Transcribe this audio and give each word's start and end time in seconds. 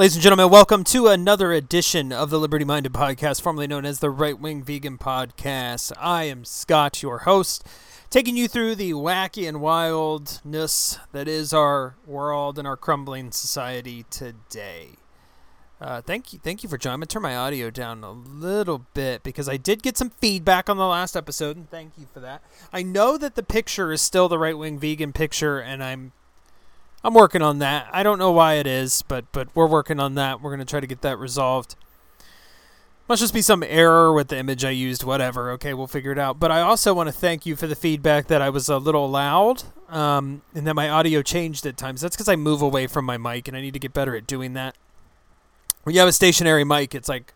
Ladies 0.00 0.16
and 0.16 0.22
gentlemen, 0.22 0.48
welcome 0.48 0.82
to 0.84 1.08
another 1.08 1.52
edition 1.52 2.10
of 2.10 2.30
the 2.30 2.40
Liberty 2.40 2.64
Minded 2.64 2.94
Podcast, 2.94 3.42
formerly 3.42 3.66
known 3.66 3.84
as 3.84 3.98
the 3.98 4.08
Right 4.08 4.40
Wing 4.40 4.62
Vegan 4.62 4.96
Podcast. 4.96 5.92
I 6.00 6.24
am 6.24 6.46
Scott, 6.46 7.02
your 7.02 7.18
host, 7.18 7.66
taking 8.08 8.34
you 8.34 8.48
through 8.48 8.76
the 8.76 8.92
wacky 8.92 9.46
and 9.46 9.60
wildness 9.60 10.98
that 11.12 11.28
is 11.28 11.52
our 11.52 11.96
world 12.06 12.58
and 12.58 12.66
our 12.66 12.78
crumbling 12.78 13.30
society 13.30 14.06
today. 14.08 14.92
Uh, 15.82 16.00
thank 16.00 16.32
you, 16.32 16.38
thank 16.38 16.62
you 16.62 16.70
for 16.70 16.78
joining. 16.78 16.94
I'm 16.94 17.00
gonna 17.00 17.06
turn 17.08 17.20
my 17.20 17.36
audio 17.36 17.68
down 17.68 18.02
a 18.02 18.10
little 18.10 18.86
bit 18.94 19.22
because 19.22 19.50
I 19.50 19.58
did 19.58 19.82
get 19.82 19.98
some 19.98 20.08
feedback 20.08 20.70
on 20.70 20.78
the 20.78 20.86
last 20.86 21.14
episode, 21.14 21.58
and 21.58 21.70
thank 21.70 21.98
you 21.98 22.06
for 22.10 22.20
that. 22.20 22.42
I 22.72 22.82
know 22.82 23.18
that 23.18 23.34
the 23.34 23.42
picture 23.42 23.92
is 23.92 24.00
still 24.00 24.30
the 24.30 24.38
right 24.38 24.56
wing 24.56 24.78
vegan 24.78 25.12
picture, 25.12 25.58
and 25.58 25.84
I'm 25.84 26.12
I'm 27.02 27.14
working 27.14 27.42
on 27.42 27.58
that. 27.60 27.88
I 27.92 28.02
don't 28.02 28.18
know 28.18 28.30
why 28.30 28.54
it 28.54 28.66
is, 28.66 29.02
but 29.02 29.30
but 29.32 29.48
we're 29.54 29.66
working 29.66 29.98
on 30.00 30.14
that. 30.14 30.40
We're 30.40 30.50
gonna 30.50 30.64
try 30.64 30.80
to 30.80 30.86
get 30.86 31.02
that 31.02 31.18
resolved. 31.18 31.76
Must 33.08 33.20
just 33.20 33.34
be 33.34 33.42
some 33.42 33.64
error 33.64 34.12
with 34.12 34.28
the 34.28 34.38
image 34.38 34.64
I 34.64 34.70
used. 34.70 35.02
Whatever. 35.02 35.50
Okay, 35.52 35.74
we'll 35.74 35.86
figure 35.86 36.12
it 36.12 36.18
out. 36.18 36.38
But 36.38 36.52
I 36.52 36.60
also 36.60 36.94
want 36.94 37.08
to 37.08 37.12
thank 37.12 37.44
you 37.44 37.56
for 37.56 37.66
the 37.66 37.74
feedback 37.74 38.28
that 38.28 38.40
I 38.40 38.50
was 38.50 38.68
a 38.68 38.78
little 38.78 39.10
loud, 39.10 39.64
um, 39.88 40.42
and 40.54 40.66
that 40.66 40.74
my 40.74 40.88
audio 40.88 41.22
changed 41.22 41.66
at 41.66 41.76
times. 41.76 42.02
That's 42.02 42.14
because 42.14 42.28
I 42.28 42.36
move 42.36 42.62
away 42.62 42.86
from 42.86 43.04
my 43.04 43.16
mic, 43.16 43.48
and 43.48 43.56
I 43.56 43.60
need 43.60 43.72
to 43.72 43.80
get 43.80 43.92
better 43.92 44.14
at 44.14 44.26
doing 44.26 44.52
that. 44.52 44.76
When 45.82 45.94
you 45.94 46.00
have 46.00 46.08
a 46.08 46.12
stationary 46.12 46.64
mic, 46.64 46.94
it's 46.94 47.08
like 47.08 47.32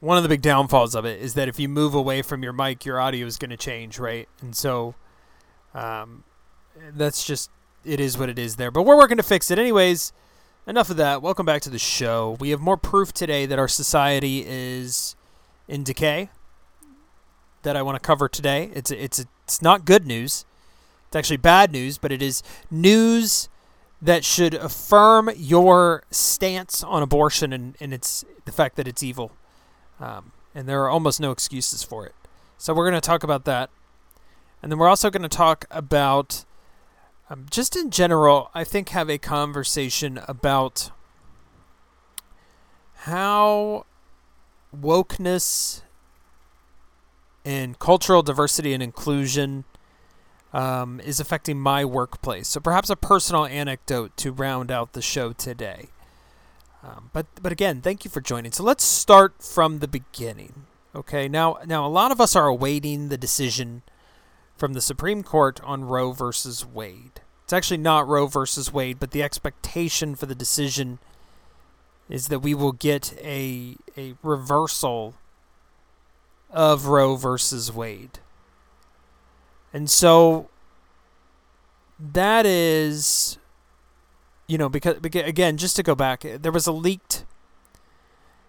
one 0.00 0.16
of 0.16 0.22
the 0.22 0.28
big 0.28 0.42
downfalls 0.42 0.94
of 0.94 1.04
it 1.04 1.20
is 1.20 1.34
that 1.34 1.48
if 1.48 1.58
you 1.58 1.68
move 1.68 1.94
away 1.94 2.22
from 2.22 2.42
your 2.42 2.52
mic, 2.52 2.84
your 2.84 3.00
audio 3.00 3.26
is 3.26 3.36
going 3.36 3.50
to 3.50 3.56
change, 3.56 3.98
right? 3.98 4.28
And 4.40 4.54
so, 4.54 4.94
um, 5.74 6.24
that's 6.94 7.26
just 7.26 7.50
it 7.84 8.00
is 8.00 8.18
what 8.18 8.28
it 8.28 8.38
is 8.38 8.56
there. 8.56 8.70
But 8.70 8.82
we're 8.82 8.96
working 8.96 9.16
to 9.16 9.22
fix 9.22 9.50
it. 9.50 9.58
Anyways, 9.58 10.12
enough 10.66 10.90
of 10.90 10.96
that. 10.96 11.22
Welcome 11.22 11.46
back 11.46 11.62
to 11.62 11.70
the 11.70 11.78
show. 11.78 12.36
We 12.40 12.50
have 12.50 12.60
more 12.60 12.76
proof 12.76 13.12
today 13.12 13.46
that 13.46 13.58
our 13.58 13.68
society 13.68 14.44
is 14.46 15.16
in 15.68 15.84
decay 15.84 16.30
that 17.62 17.76
I 17.76 17.82
want 17.82 17.96
to 17.96 18.00
cover 18.00 18.28
today. 18.28 18.70
It's 18.74 18.90
it's 18.90 19.24
it's 19.44 19.60
not 19.60 19.84
good 19.84 20.06
news. 20.06 20.44
It's 21.08 21.16
actually 21.16 21.38
bad 21.38 21.72
news, 21.72 21.98
but 21.98 22.12
it 22.12 22.22
is 22.22 22.42
news 22.70 23.48
that 24.00 24.24
should 24.24 24.54
affirm 24.54 25.30
your 25.36 26.04
stance 26.10 26.84
on 26.84 27.02
abortion 27.02 27.52
and, 27.52 27.74
and 27.80 27.94
it's 27.94 28.24
the 28.44 28.52
fact 28.52 28.76
that 28.76 28.86
it's 28.86 29.02
evil. 29.02 29.32
Um, 29.98 30.32
and 30.54 30.68
there 30.68 30.82
are 30.82 30.90
almost 30.90 31.20
no 31.20 31.30
excuses 31.30 31.82
for 31.82 32.04
it. 32.04 32.14
So 32.58 32.74
we're 32.74 32.88
going 32.88 33.00
to 33.00 33.06
talk 33.06 33.22
about 33.22 33.44
that. 33.46 33.70
And 34.62 34.70
then 34.70 34.78
we're 34.78 34.88
also 34.88 35.10
going 35.10 35.22
to 35.22 35.28
talk 35.28 35.64
about 35.70 36.44
um, 37.30 37.46
just 37.50 37.76
in 37.76 37.90
general, 37.90 38.50
I 38.54 38.64
think 38.64 38.90
have 38.90 39.08
a 39.08 39.18
conversation 39.18 40.20
about 40.28 40.90
how 42.94 43.86
wokeness 44.74 45.82
and 47.44 47.78
cultural 47.78 48.22
diversity 48.22 48.72
and 48.72 48.82
inclusion 48.82 49.64
um, 50.52 51.00
is 51.00 51.20
affecting 51.20 51.58
my 51.58 51.84
workplace. 51.84 52.48
So 52.48 52.60
perhaps 52.60 52.88
a 52.88 52.96
personal 52.96 53.44
anecdote 53.44 54.16
to 54.18 54.32
round 54.32 54.70
out 54.70 54.92
the 54.92 55.02
show 55.02 55.32
today. 55.32 55.88
Um, 56.82 57.10
but 57.12 57.26
but 57.42 57.50
again, 57.50 57.80
thank 57.80 58.04
you 58.04 58.10
for 58.10 58.20
joining. 58.20 58.52
So 58.52 58.62
let's 58.62 58.84
start 58.84 59.42
from 59.42 59.78
the 59.78 59.88
beginning. 59.88 60.66
Okay, 60.94 61.28
now 61.28 61.58
now 61.66 61.86
a 61.86 61.88
lot 61.88 62.12
of 62.12 62.20
us 62.20 62.36
are 62.36 62.46
awaiting 62.46 63.08
the 63.08 63.16
decision 63.16 63.82
from 64.56 64.72
the 64.72 64.80
Supreme 64.80 65.22
Court 65.22 65.60
on 65.62 65.84
Roe 65.84 66.12
versus 66.12 66.64
Wade. 66.64 67.20
It's 67.44 67.52
actually 67.52 67.78
not 67.78 68.08
Roe 68.08 68.26
versus 68.26 68.72
Wade, 68.72 68.98
but 68.98 69.10
the 69.10 69.22
expectation 69.22 70.14
for 70.14 70.26
the 70.26 70.34
decision 70.34 70.98
is 72.08 72.28
that 72.28 72.40
we 72.40 72.54
will 72.54 72.72
get 72.72 73.14
a 73.22 73.76
a 73.96 74.14
reversal 74.22 75.14
of 76.50 76.86
Roe 76.86 77.16
versus 77.16 77.72
Wade. 77.72 78.18
And 79.72 79.90
so 79.90 80.48
that 81.98 82.46
is 82.46 83.38
you 84.46 84.58
know 84.58 84.68
because, 84.68 84.98
because 85.00 85.28
again 85.28 85.56
just 85.56 85.76
to 85.76 85.82
go 85.82 85.94
back 85.94 86.24
there 86.40 86.52
was 86.52 86.66
a 86.66 86.72
leaked 86.72 87.24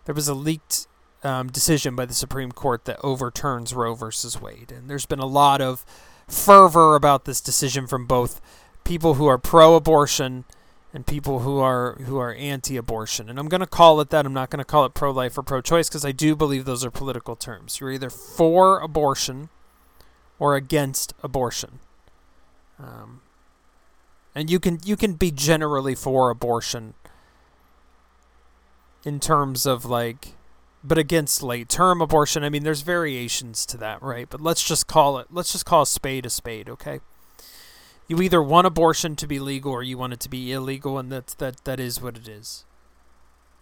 there 0.05 0.15
was 0.15 0.27
a 0.27 0.33
leaked 0.33 0.87
um, 1.25 1.47
decision 1.49 1.95
by 1.95 2.05
the 2.05 2.13
Supreme 2.13 2.51
Court 2.51 2.85
that 2.85 2.99
overturns 3.03 3.73
Roe 3.73 3.95
versus 3.95 4.39
Wade. 4.39 4.71
And 4.71 4.89
there's 4.89 5.07
been 5.07 5.19
a 5.19 5.25
lot 5.25 5.59
of 5.59 5.85
fervor 6.27 6.95
about 6.95 7.25
this 7.25 7.41
decision 7.41 7.87
from 7.87 8.05
both 8.05 8.39
people 8.83 9.15
who 9.15 9.25
are 9.25 9.37
pro-abortion 9.37 10.45
and 10.93 11.05
people 11.05 11.39
who 11.39 11.59
are 11.59 11.95
who 12.05 12.17
are 12.17 12.33
anti-abortion. 12.35 13.29
And 13.29 13.39
I'm 13.39 13.49
going 13.49 13.61
to 13.61 13.67
call 13.67 13.99
it 13.99 14.11
that. 14.11 14.25
I'm 14.25 14.33
not 14.33 14.49
going 14.49 14.59
to 14.59 14.65
call 14.65 14.85
it 14.85 14.93
pro-life 14.93 15.37
or 15.37 15.43
pro-choice 15.43 15.89
because 15.89 16.05
I 16.05 16.11
do 16.11 16.35
believe 16.35 16.63
those 16.63 16.85
are 16.85 16.91
political 16.91 17.35
terms. 17.35 17.79
You're 17.79 17.91
either 17.91 18.09
for 18.09 18.79
abortion 18.79 19.49
or 20.39 20.55
against 20.55 21.13
abortion. 21.23 21.79
Um, 22.79 23.21
and 24.35 24.49
you 24.49 24.59
can 24.59 24.79
you 24.85 24.95
can 24.95 25.13
be 25.13 25.31
generally 25.31 25.95
for 25.95 26.29
abortion 26.29 26.93
in 29.03 29.19
terms 29.19 29.65
of 29.65 29.85
like 29.85 30.34
but 30.85 30.97
against 30.97 31.41
late 31.41 31.69
term 31.69 32.01
abortion. 32.01 32.43
I 32.43 32.49
mean, 32.49 32.63
there's 32.63 32.81
variations 32.81 33.65
to 33.67 33.77
that, 33.77 34.01
right? 34.01 34.29
But 34.29 34.41
let's 34.41 34.63
just 34.63 34.87
call 34.87 35.17
it, 35.17 35.27
let's 35.31 35.51
just 35.51 35.65
call 35.65 35.81
a 35.81 35.87
spade 35.87 36.25
a 36.25 36.29
spade, 36.29 36.69
okay? 36.69 36.99
You 38.07 38.21
either 38.21 38.41
want 38.41 38.67
abortion 38.67 39.15
to 39.15 39.27
be 39.27 39.39
legal 39.39 39.71
or 39.71 39.81
you 39.81 39.97
want 39.97 40.13
it 40.13 40.19
to 40.21 40.29
be 40.29 40.51
illegal, 40.51 40.99
and 40.99 41.11
that's, 41.11 41.33
that, 41.35 41.63
that 41.63 41.79
is 41.79 42.01
what 42.01 42.15
it 42.15 42.27
is. 42.27 42.65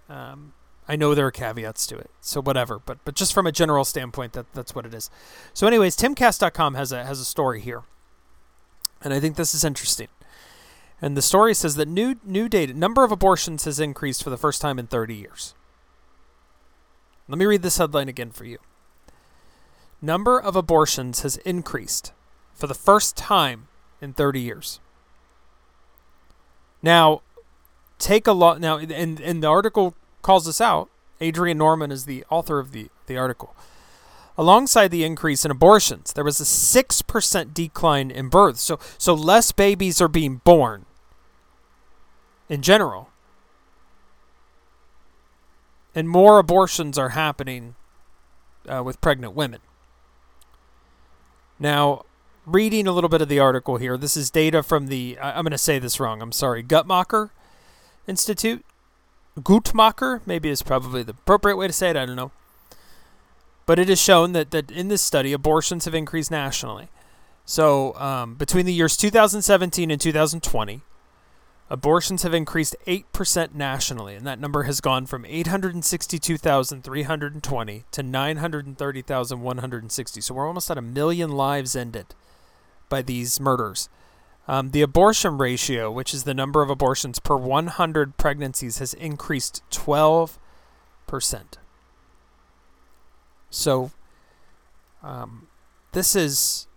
Um, 0.10 0.52
I 0.88 0.98
know 0.98 1.16
there 1.16 1.28
are 1.28 1.32
caveats 1.32 1.88
to 1.88 1.98
it, 1.98 2.12
so 2.20 2.42
whatever. 2.42 2.78
But 2.78 2.98
but 3.06 3.16
just 3.16 3.34
from 3.34 3.48
a 3.48 3.54
general 3.54 3.86
standpoint, 3.86 4.34
that 4.34 4.52
that's 4.54 4.76
what 4.76 4.86
it 4.86 4.94
is. 4.94 5.10
So, 5.54 5.66
anyways, 5.66 5.96
timcast.com 5.96 6.76
has 6.76 6.92
a 6.92 7.06
has 7.06 7.22
a 7.22 7.26
story 7.26 7.62
here, 7.62 7.84
and 9.02 9.14
I 9.14 9.22
think 9.22 9.38
this 9.38 9.56
is 9.56 9.64
interesting. 9.64 10.10
And 11.02 11.16
the 11.16 11.22
story 11.22 11.54
says 11.54 11.76
that 11.76 11.88
new 11.88 12.18
new 12.26 12.50
data 12.50 12.74
number 12.74 13.06
of 13.06 13.14
abortions 13.14 13.64
has 13.64 13.80
increased 13.80 14.24
for 14.24 14.30
the 14.30 14.38
first 14.38 14.62
time 14.62 14.78
in 14.78 14.88
30 14.88 15.16
years. 15.16 15.54
Let 17.28 17.38
me 17.38 17.46
read 17.46 17.62
this 17.62 17.78
headline 17.78 18.10
again 18.10 18.32
for 18.32 18.46
you. 18.46 18.58
Number 20.02 20.40
of 20.40 20.56
abortions 20.56 21.22
has 21.22 21.38
increased 21.38 22.12
for 22.54 22.68
the 22.68 22.74
first 22.74 23.16
time 23.16 23.68
in 24.02 24.14
30 24.14 24.42
years. 24.42 24.80
Now, 26.82 27.22
take 27.98 28.28
a 28.28 28.34
lot 28.34 28.60
now 28.60 28.78
and 28.78 29.22
and 29.22 29.42
the 29.42 29.48
article 29.48 29.96
calls 30.22 30.46
this 30.46 30.60
out. 30.60 30.90
Adrian 31.22 31.58
Norman 31.58 31.92
is 31.92 32.04
the 32.04 32.26
author 32.30 32.60
of 32.60 32.74
the, 32.74 32.90
the 33.08 33.18
article. 33.18 33.56
Alongside 34.38 34.90
the 34.90 35.06
increase 35.06 35.46
in 35.46 35.52
abortions, 35.52 36.12
there 36.12 36.24
was 36.24 36.42
a 36.42 36.44
6% 36.44 37.54
decline 37.54 38.12
in 38.12 38.28
births. 38.28 38.62
So 38.62 38.78
so 38.98 39.14
less 39.14 39.54
babies 39.54 40.02
are 40.02 40.10
being 40.10 40.42
born 40.44 40.86
in 42.50 42.62
general 42.62 43.13
and 45.96 46.10
more 46.10 46.40
abortions 46.40 46.98
are 46.98 47.10
happening 47.10 47.76
uh, 48.68 48.84
with 48.84 49.02
pregnant 49.02 49.34
women. 49.34 49.60
Now, 51.60 52.06
reading 52.46 52.88
a 52.88 52.92
little 52.92 53.10
bit 53.10 53.22
of 53.22 53.30
the 53.30 53.40
article 53.40 53.78
here, 53.78 53.98
this 53.98 54.18
is 54.18 54.30
data 54.30 54.64
from 54.64 54.88
the, 54.88 55.18
I'm 55.22 55.44
going 55.44 55.52
to 55.52 55.58
say 55.58 55.80
this 55.80 56.00
wrong, 56.00 56.22
I'm 56.22 56.32
sorry, 56.32 56.64
Guttmacher 56.64 57.30
Institute. 58.08 58.66
Guttmacher, 59.40 60.22
maybe 60.26 60.50
is 60.50 60.62
probably 60.62 61.04
the 61.04 61.12
appropriate 61.12 61.58
way 61.58 61.68
to 61.68 61.74
say 61.74 61.90
it, 61.90 61.96
I 61.96 62.06
don't 62.06 62.16
know. 62.16 62.32
But 63.66 63.80
it 63.80 63.90
is 63.90 64.00
shown 64.00 64.34
that, 64.34 64.52
that 64.52 64.70
in 64.70 64.90
this 64.90 65.02
study, 65.02 65.32
abortions 65.32 65.86
have 65.86 65.96
increased 65.96 66.32
nationally. 66.32 66.90
So, 67.46 67.96
um, 67.96 68.36
between 68.36 68.66
the 68.66 68.74
years 68.74 68.96
2017 68.98 69.90
and 69.90 70.00
2020, 70.00 70.82
Abortions 71.70 72.24
have 72.24 72.34
increased 72.34 72.76
8% 72.86 73.56
nationally, 73.56 74.16
and 74.16 74.28
that 74.28 74.40
number 74.40 74.64
has 74.64 74.82
gone 74.82 75.06
from 75.06 75.26
862,320 75.26 77.84
to 77.92 78.04
930,160. 78.04 80.22
So 80.22 80.34
we're 80.34 80.48
almost 80.48 80.70
at 80.70 80.78
a 80.78 80.82
million 80.82 81.32
lives 81.32 81.74
ended 81.76 82.08
by 82.90 83.02
these 83.02 83.40
murders. 83.40 83.88
Um, 84.48 84.72
the 84.72 84.82
abortion 84.82 85.38
ratio, 85.38 85.90
which 85.90 86.14
is 86.14 86.24
the 86.24 86.34
number 86.34 86.62
of 86.62 86.70
abortions 86.70 87.20
per 87.20 87.38
100 87.38 88.18
pregnancies, 88.18 88.80
has 88.80 88.94
increased 88.94 89.64
12%. 89.72 90.38
So, 93.50 93.92
um, 95.02 95.48
this 95.94 96.16
is. 96.16 96.68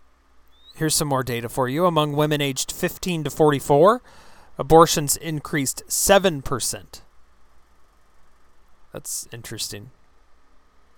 Here's 0.76 0.94
some 0.94 1.08
more 1.08 1.22
data 1.22 1.48
for 1.48 1.70
you. 1.70 1.86
Among 1.86 2.12
women 2.12 2.42
aged 2.42 2.70
15 2.70 3.24
to 3.24 3.30
44, 3.30 4.02
abortions 4.58 5.16
increased 5.16 5.82
7%. 5.88 7.00
That's 8.92 9.28
interesting. 9.32 9.90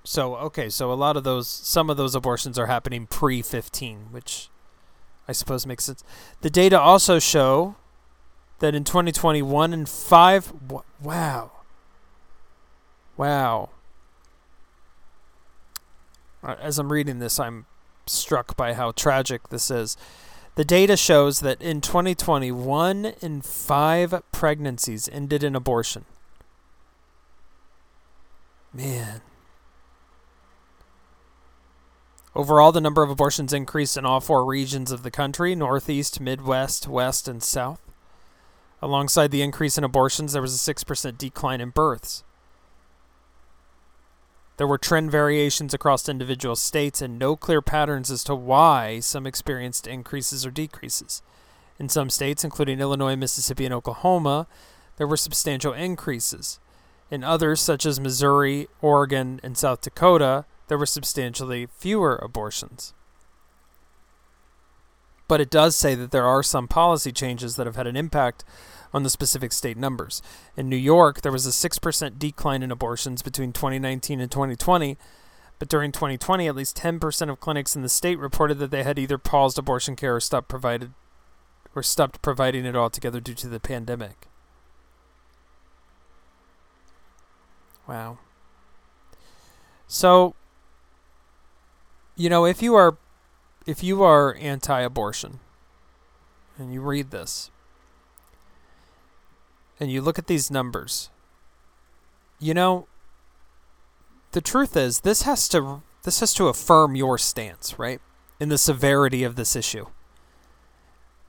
So, 0.05 0.37
okay, 0.37 0.69
so 0.69 0.93
a 0.93 0.95
lot 0.95 1.17
of 1.17 1.25
those, 1.25 1.49
some 1.49 1.91
of 1.91 1.97
those 1.97 2.15
abortions 2.15 2.59
are 2.59 2.67
happening 2.67 3.07
pre 3.07 3.43
15, 3.43 4.09
which 4.11 4.49
I 5.27 5.33
suppose 5.33 5.67
makes 5.67 5.85
sense. 5.85 6.03
The 6.41 6.51
data 6.51 6.81
also 6.81 7.19
show 7.19 7.77
that 8.61 8.75
in 8.75 8.85
2021 8.85 9.73
and 9.73 9.89
5, 9.89 10.53
wow, 11.03 11.51
Wow. 13.19 13.71
Uh, 16.43 16.55
as 16.61 16.79
I'm 16.79 16.91
reading 16.93 17.19
this, 17.19 17.39
I'm 17.41 17.67
struck 18.07 18.57
by 18.57 18.73
how 18.75 18.93
tragic 18.93 19.49
this 19.49 19.71
is. 19.71 19.97
The 20.59 20.65
data 20.65 20.97
shows 20.97 21.39
that 21.39 21.63
in 21.63 21.81
2020, 21.81 22.51
one 22.51 23.13
in 23.23 23.43
five 23.43 24.13
pregnancies 24.33 25.09
ended 25.09 25.45
in 25.45 25.55
abortion. 25.55 26.05
Man. 28.75 29.21
Overall, 32.35 32.73
the 32.73 32.81
number 32.81 33.05
of 33.05 33.11
abortions 33.11 33.53
increased 33.53 33.97
in 33.97 34.05
all 34.05 34.19
four 34.19 34.45
regions 34.45 34.91
of 34.91 35.05
the 35.05 35.13
country 35.13 35.55
Northeast, 35.55 36.21
Midwest, 36.21 36.89
West, 36.89 37.29
and 37.29 37.41
South. 37.41 37.81
Alongside 38.83 39.31
the 39.31 39.43
increase 39.43 39.79
in 39.79 39.85
abortions, 39.85 40.33
there 40.33 40.43
was 40.43 40.57
a 40.57 40.75
6% 40.75 41.17
decline 41.17 41.61
in 41.61 41.71
births. 41.71 42.25
There 44.59 44.67
were 44.67 44.77
trend 44.77 45.13
variations 45.13 45.73
across 45.73 46.09
individual 46.09 46.57
states 46.57 47.01
and 47.01 47.17
no 47.17 47.37
clear 47.37 47.63
patterns 47.63 48.11
as 48.11 48.25
to 48.25 48.35
why 48.35 48.99
some 48.99 49.25
experienced 49.25 49.87
increases 49.87 50.45
or 50.45 50.51
decreases. 50.51 51.23
In 51.79 51.89
some 51.89 52.11
states, 52.11 52.43
including 52.43 52.81
Illinois, 52.81 53.15
Mississippi, 53.15 53.65
and 53.65 53.73
Oklahoma, 53.73 54.49
there 54.97 55.07
were 55.07 55.17
substantial 55.17 55.73
increases. 55.73 56.59
In 57.09 57.23
others, 57.23 57.61
such 57.61 57.87
as 57.87 58.01
Missouri, 58.01 58.67
Oregon, 58.83 59.39
and 59.45 59.57
South 59.57 59.81
Dakota, 59.81 60.45
there 60.67 60.77
were 60.77 60.87
substantially 60.87 61.69
fewer 61.79 62.17
abortions. 62.17 62.93
But 65.29 65.41
it 65.41 65.51
does 65.51 65.77
say 65.77 65.95
that 65.95 66.11
there 66.11 66.27
are 66.27 66.43
some 66.43 66.67
policy 66.67 67.13
changes 67.13 67.55
that 67.57 67.67
have 67.67 67.77
had 67.77 67.87
an 67.87 67.97
impact 67.97 68.45
on 68.93 69.03
the 69.03 69.11
specific 69.11 69.53
state 69.53 69.77
numbers. 69.77 70.23
In 70.57 70.69
New 70.69 70.77
York, 70.77 71.21
there 71.21 71.33
was 71.33 71.47
a 71.47 71.51
6% 71.51 72.19
decline 72.19 72.63
in 72.63 72.71
abortions 72.71 73.23
between 73.23 73.53
2019 73.53 74.21
and 74.21 74.31
2020, 74.31 74.97
but 75.59 75.69
during 75.69 75.93
2020, 75.93 76.47
at 76.47 76.57
least 76.57 76.77
10% 76.77 77.31
of 77.31 77.41
clinics 77.41 77.75
in 77.75 77.83
the 77.83 77.89
state 77.89 78.19
reported 78.19 78.59
that 78.59 78.71
they 78.71 78.83
had 78.83 78.99
either 78.99 79.19
paused 79.19 79.59
abortion 79.59 79.97
care 79.97 80.17
or 80.17 80.21
stopped 80.21 80.49
provided 80.49 80.93
or 81.75 81.83
stopped 81.83 82.23
providing 82.23 82.65
it 82.65 82.77
altogether 82.77 83.21
due 83.21 83.35
to 83.35 83.49
the 83.49 83.61
pandemic. 83.61 84.27
Wow. 87.87 88.19
So, 89.87 90.35
you 92.15 92.29
know, 92.29 92.45
if 92.45 92.63
you 92.63 92.75
are 92.75 92.99
if 93.67 93.83
you 93.83 94.03
are 94.03 94.35
anti-abortion 94.35 95.41
and 96.59 96.73
you 96.73 96.81
read 96.81 97.11
this, 97.11 97.51
and 99.81 99.91
you 99.91 100.01
look 100.01 100.19
at 100.19 100.27
these 100.27 100.51
numbers, 100.51 101.11
you 102.39 102.55
know, 102.55 102.87
the 104.33 104.41
truth 104.41 104.77
is 104.77 105.01
this 105.01 105.23
has 105.23 105.49
to 105.49 105.83
this 106.05 106.21
has 106.21 106.33
to 106.35 106.49
affirm 106.49 106.97
your 106.97 107.19
stance, 107.19 107.79
right? 107.79 108.01
In 108.41 108.49
the 108.49 108.59
severity 108.59 109.25
of 109.25 109.37
this 109.37 109.57
issue. 109.57 109.87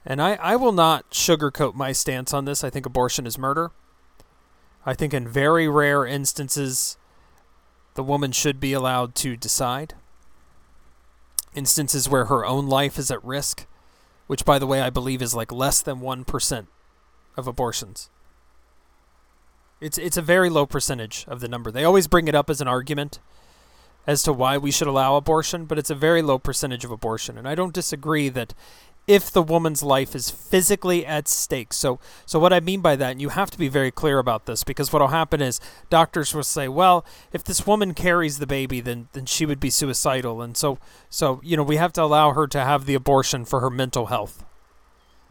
And 0.05 0.21
I, 0.21 0.35
I 0.35 0.55
will 0.55 0.71
not 0.71 1.09
sugarcoat 1.11 1.75
my 1.75 1.91
stance 1.91 2.33
on 2.33 2.45
this. 2.45 2.63
I 2.63 2.69
think 2.69 2.85
abortion 2.85 3.25
is 3.27 3.37
murder. 3.37 3.71
I 4.85 4.93
think 4.93 5.13
in 5.13 5.27
very 5.27 5.67
rare 5.67 6.05
instances, 6.05 6.97
the 7.95 8.03
woman 8.03 8.31
should 8.31 8.59
be 8.59 8.73
allowed 8.73 9.15
to 9.15 9.35
decide. 9.35 9.95
Instances 11.53 12.07
where 12.07 12.25
her 12.25 12.45
own 12.45 12.67
life 12.67 12.97
is 12.97 13.11
at 13.11 13.23
risk, 13.23 13.65
which, 14.27 14.45
by 14.45 14.57
the 14.57 14.67
way, 14.67 14.81
I 14.81 14.89
believe 14.89 15.21
is 15.21 15.35
like 15.35 15.51
less 15.51 15.81
than 15.81 15.99
1% 15.99 16.67
of 17.35 17.47
abortions. 17.47 18.09
It's 19.81 19.97
it's 19.97 20.17
a 20.17 20.21
very 20.21 20.49
low 20.49 20.65
percentage 20.65 21.25
of 21.27 21.39
the 21.39 21.47
number. 21.47 21.71
They 21.71 21.83
always 21.83 22.07
bring 22.07 22.27
it 22.27 22.35
up 22.35 22.49
as 22.49 22.61
an 22.61 22.67
argument 22.67 23.19
as 24.05 24.23
to 24.23 24.33
why 24.33 24.57
we 24.57 24.71
should 24.71 24.87
allow 24.87 25.15
abortion, 25.15 25.65
but 25.65 25.77
it's 25.77 25.89
a 25.89 25.95
very 25.95 26.21
low 26.21 26.39
percentage 26.39 26.83
of 26.83 26.91
abortion. 26.91 27.37
And 27.37 27.47
I 27.47 27.55
don't 27.55 27.73
disagree 27.73 28.29
that 28.29 28.53
if 29.07 29.31
the 29.31 29.41
woman's 29.41 29.81
life 29.81 30.15
is 30.15 30.29
physically 30.29 31.05
at 31.05 31.27
stake. 31.27 31.73
So 31.73 31.99
so 32.25 32.39
what 32.39 32.53
I 32.53 32.59
mean 32.59 32.81
by 32.81 32.95
that, 32.95 33.11
and 33.11 33.21
you 33.21 33.29
have 33.29 33.49
to 33.51 33.57
be 33.57 33.67
very 33.67 33.91
clear 33.91 34.19
about 34.19 34.45
this 34.45 34.63
because 34.63 34.91
what'll 34.91 35.07
happen 35.09 35.41
is 35.41 35.59
doctors 35.89 36.33
will 36.33 36.43
say, 36.43 36.67
well, 36.67 37.05
if 37.31 37.43
this 37.43 37.65
woman 37.65 37.93
carries 37.93 38.39
the 38.39 38.47
baby, 38.47 38.81
then 38.81 39.07
then 39.13 39.25
she 39.25 39.45
would 39.45 39.59
be 39.59 39.69
suicidal. 39.69 40.41
And 40.41 40.57
so 40.57 40.77
so 41.09 41.39
you 41.43 41.55
know, 41.55 41.63
we 41.63 41.77
have 41.77 41.93
to 41.93 42.03
allow 42.03 42.33
her 42.33 42.47
to 42.47 42.59
have 42.59 42.85
the 42.85 42.95
abortion 42.95 43.45
for 43.45 43.61
her 43.61 43.69
mental 43.69 44.07
health. 44.07 44.43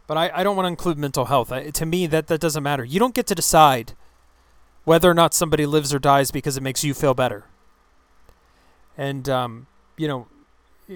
But 0.07 0.17
I, 0.17 0.31
I 0.33 0.43
don't 0.43 0.55
want 0.55 0.65
to 0.65 0.69
include 0.69 0.97
mental 0.97 1.25
health. 1.25 1.51
I, 1.51 1.69
to 1.69 1.85
me, 1.85 2.07
that, 2.07 2.25
that 2.27 2.41
doesn't 2.41 2.63
matter. 2.63 2.83
You 2.83 2.97
don't 2.99 3.13
get 3.13 3.27
to 3.27 3.35
decide 3.35 3.93
whether 4.89 5.07
or 5.07 5.13
not 5.13 5.35
somebody 5.35 5.67
lives 5.67 5.93
or 5.93 5.99
dies 5.99 6.31
because 6.31 6.57
it 6.57 6.63
makes 6.63 6.83
you 6.83 6.95
feel 6.95 7.13
better. 7.13 7.45
And, 8.97 9.29
um, 9.29 9.67
you 9.97 10.07
know, 10.07 10.25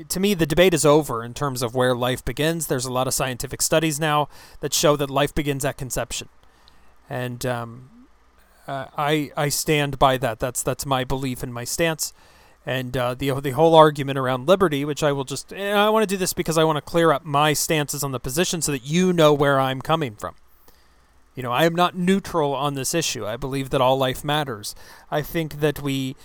to 0.10 0.20
me, 0.20 0.34
the 0.34 0.48
debate 0.48 0.74
is 0.74 0.84
over 0.84 1.24
in 1.24 1.36
terms 1.36 1.62
of 1.62 1.76
where 1.76 1.94
life 1.94 2.26
begins. 2.26 2.66
There's 2.66 2.88
a 2.88 2.92
lot 2.92 3.06
of 3.08 3.14
scientific 3.14 3.62
studies 3.62 4.00
now 4.00 4.30
that 4.62 4.74
show 4.74 4.96
that 4.96 5.12
life 5.12 5.36
begins 5.36 5.64
at 5.64 5.78
conception. 5.78 6.30
And 7.08 7.46
um, 7.46 8.08
uh, 8.68 8.88
I, 8.98 9.32
I 9.38 9.50
stand 9.50 10.00
by 10.00 10.18
that. 10.18 10.40
That's, 10.40 10.64
that's 10.64 10.88
my 10.88 11.04
belief 11.04 11.44
and 11.44 11.54
my 11.54 11.64
stance. 11.64 12.14
And 12.66 12.98
uh, 12.98 13.14
the, 13.14 13.40
the 13.42 13.52
whole 13.52 13.76
argument 13.76 14.18
around 14.18 14.48
liberty, 14.48 14.84
which 14.86 15.04
I 15.04 15.12
will 15.12 15.24
just, 15.24 15.54
I 15.54 15.88
want 15.92 16.02
to 16.02 16.08
do 16.08 16.18
this 16.18 16.34
because 16.34 16.58
I 16.58 16.64
want 16.64 16.78
to 16.78 16.82
clear 16.82 17.12
up 17.12 17.26
my 17.26 17.54
stances 17.54 18.04
on 18.04 18.12
the 18.12 18.20
position 18.20 18.64
so 18.64 18.72
that 18.72 18.88
you 18.88 19.14
know 19.14 19.36
where 19.36 19.60
I'm 19.60 19.84
coming 19.84 20.16
from. 20.16 20.34
You 21.36 21.44
know, 21.44 21.52
I 21.52 21.66
am 21.66 21.74
not 21.74 21.96
neutral 21.96 22.54
on 22.54 22.76
this 22.76 22.94
issue. 22.94 23.26
I 23.26 23.38
believe 23.38 23.70
that 23.72 23.82
all 23.82 23.98
life 23.98 24.24
matters. 24.24 24.76
I 25.10 25.22
think 25.22 25.60
that 25.60 25.82
we 25.82 26.16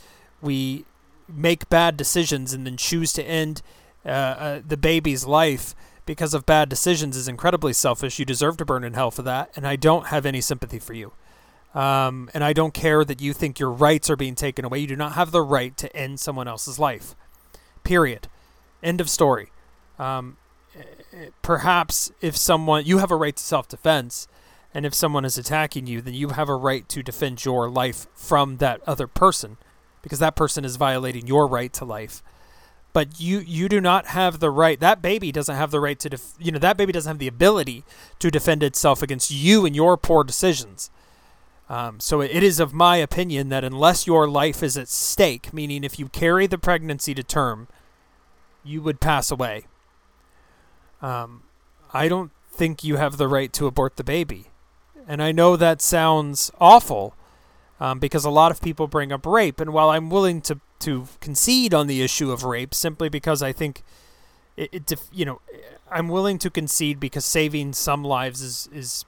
we 0.41 0.85
make 1.29 1.69
bad 1.69 1.97
decisions 1.97 2.53
and 2.53 2.67
then 2.67 2.77
choose 2.77 3.13
to 3.15 3.23
end 3.23 3.63
uh, 4.05 4.09
uh, 4.09 4.61
the 4.67 4.77
baby's 4.77 5.25
life 5.25 5.75
because 6.07 6.33
of 6.33 6.47
bad 6.47 6.69
decisions 6.69 7.17
is 7.17 7.29
incredibly 7.29 7.73
selfish. 7.73 8.19
You 8.19 8.25
deserve 8.25 8.57
to 8.59 8.65
burn 8.65 8.85
in 8.85 8.95
hell 8.95 9.11
for 9.11 9.23
that, 9.23 9.51
and 9.55 9.67
I 9.67 9.77
don't 9.77 10.07
have 10.07 10.25
any 10.25 10.41
sympathy 10.41 10.79
for 10.79 10.95
you. 10.95 11.13
Um, 11.75 12.31
and 12.33 12.43
I 12.43 12.55
don't 12.55 12.73
care 12.73 13.05
that 13.05 13.21
you 13.21 13.35
think 13.35 13.59
your 13.59 13.71
rights 13.71 14.09
are 14.09 14.17
being 14.17 14.35
taken 14.35 14.65
away. 14.65 14.79
You 14.79 14.87
do 14.87 14.97
not 14.97 15.13
have 15.13 15.33
the 15.33 15.43
right 15.43 15.77
to 15.77 15.95
end 15.95 16.19
someone 16.19 16.49
else's 16.49 16.79
life. 16.79 17.15
Period. 17.85 18.29
End 18.83 19.01
of 19.01 19.11
story. 19.11 19.51
Um, 19.99 20.39
eh, 20.75 21.29
perhaps 21.43 22.11
if 22.23 22.37
someone 22.37 22.87
you 22.87 22.99
have 22.99 23.11
a 23.11 23.17
right 23.17 23.37
to 23.37 23.43
self-defense 23.43 24.29
and 24.75 24.85
if 24.85 24.95
someone 24.95 25.25
is 25.25 25.39
attacking 25.39 25.87
you, 25.87 26.01
then 26.01 26.15
you 26.15 26.31
have 26.31 26.49
a 26.49 26.57
right 26.57 26.89
to 26.91 27.03
defend 27.03 27.45
your 27.45 27.69
life 27.69 28.07
from 28.15 28.59
that 28.59 28.81
other 28.87 29.07
person 29.07 29.57
because 30.03 30.19
that 30.19 30.37
person 30.37 30.65
is 30.65 30.77
violating 30.77 31.27
your 31.27 31.47
right 31.47 31.73
to 31.73 31.85
life. 31.85 32.23
But 32.93 33.21
you 33.21 33.39
you 33.41 33.69
do 33.69 33.81
not 33.81 34.07
have 34.09 34.41
the 34.41 34.51
right. 34.51 34.79
That 34.81 35.03
baby 35.03 35.31
doesn't 35.31 35.55
have 35.55 35.71
the 35.71 35.81
right 35.81 35.99
to 36.01 36.09
def, 36.11 36.33
you 36.39 36.51
know 36.51 36.59
that 36.59 36.77
baby 36.77 36.93
doesn't 36.93 37.09
have 37.09 37.19
the 37.19 37.29
ability 37.29 37.85
to 38.19 38.31
defend 38.31 38.63
itself 38.63 39.03
against 39.03 39.31
you 39.31 39.67
and 39.67 39.77
your 39.77 39.97
poor 39.97 40.25
decisions. 40.25 40.91
Um, 41.69 42.01
so 42.01 42.23
it 42.23 42.43
is 42.43 42.61
of 42.61 42.73
my 42.73 42.97
opinion 42.97 43.51
that 43.51 43.63
unless 43.63 44.07
your 44.07 44.27
life 44.27 44.63
is 44.63 44.79
at 44.79 44.89
stake, 44.89 45.53
meaning 45.53 45.85
if 45.85 45.99
you 45.99 46.09
carry 46.09 46.47
the 46.47 46.57
pregnancy 46.57 47.15
to 47.15 47.23
term, 47.23 47.69
you 48.65 48.81
would 48.81 49.01
pass 49.01 49.31
away. 49.31 49.67
Um, 51.03 51.43
I 51.93 52.09
don't 52.09 52.33
think 52.51 52.83
you 52.83 52.97
have 52.97 53.19
the 53.19 53.29
right 53.29 53.53
to 53.53 53.67
abort 53.67 53.97
the 53.97 54.05
baby. 54.05 54.47
And 55.09 55.23
I 55.23 55.33
know 55.33 55.57
that 55.57 55.81
sounds 55.81 56.51
awful 56.61 57.15
um, 57.81 57.99
because 57.99 58.27
a 58.27 58.31
lot 58.31 58.53
of 58.53 58.61
people 58.61 58.87
bring 58.87 59.11
up 59.11 59.25
rape. 59.25 59.59
And 59.59 59.73
while 59.73 59.89
I'm 59.89 60.11
willing 60.11 60.43
to, 60.43 60.61
to 60.81 61.09
concede 61.21 61.73
on 61.73 61.87
the 61.87 62.03
issue 62.03 62.31
of 62.31 62.45
rape 62.45 62.75
simply 62.75 63.09
because 63.09 63.43
I 63.43 63.53
think 63.53 63.83
it, 64.55 64.91
it 64.91 65.01
you 65.11 65.25
know, 65.25 65.41
I'm 65.91 66.09
willing 66.09 66.37
to 66.41 66.51
concede 66.51 67.01
because 67.01 67.25
saving 67.25 67.73
some 67.73 68.05
lives 68.05 68.43
is, 68.43 68.69
is 68.71 69.07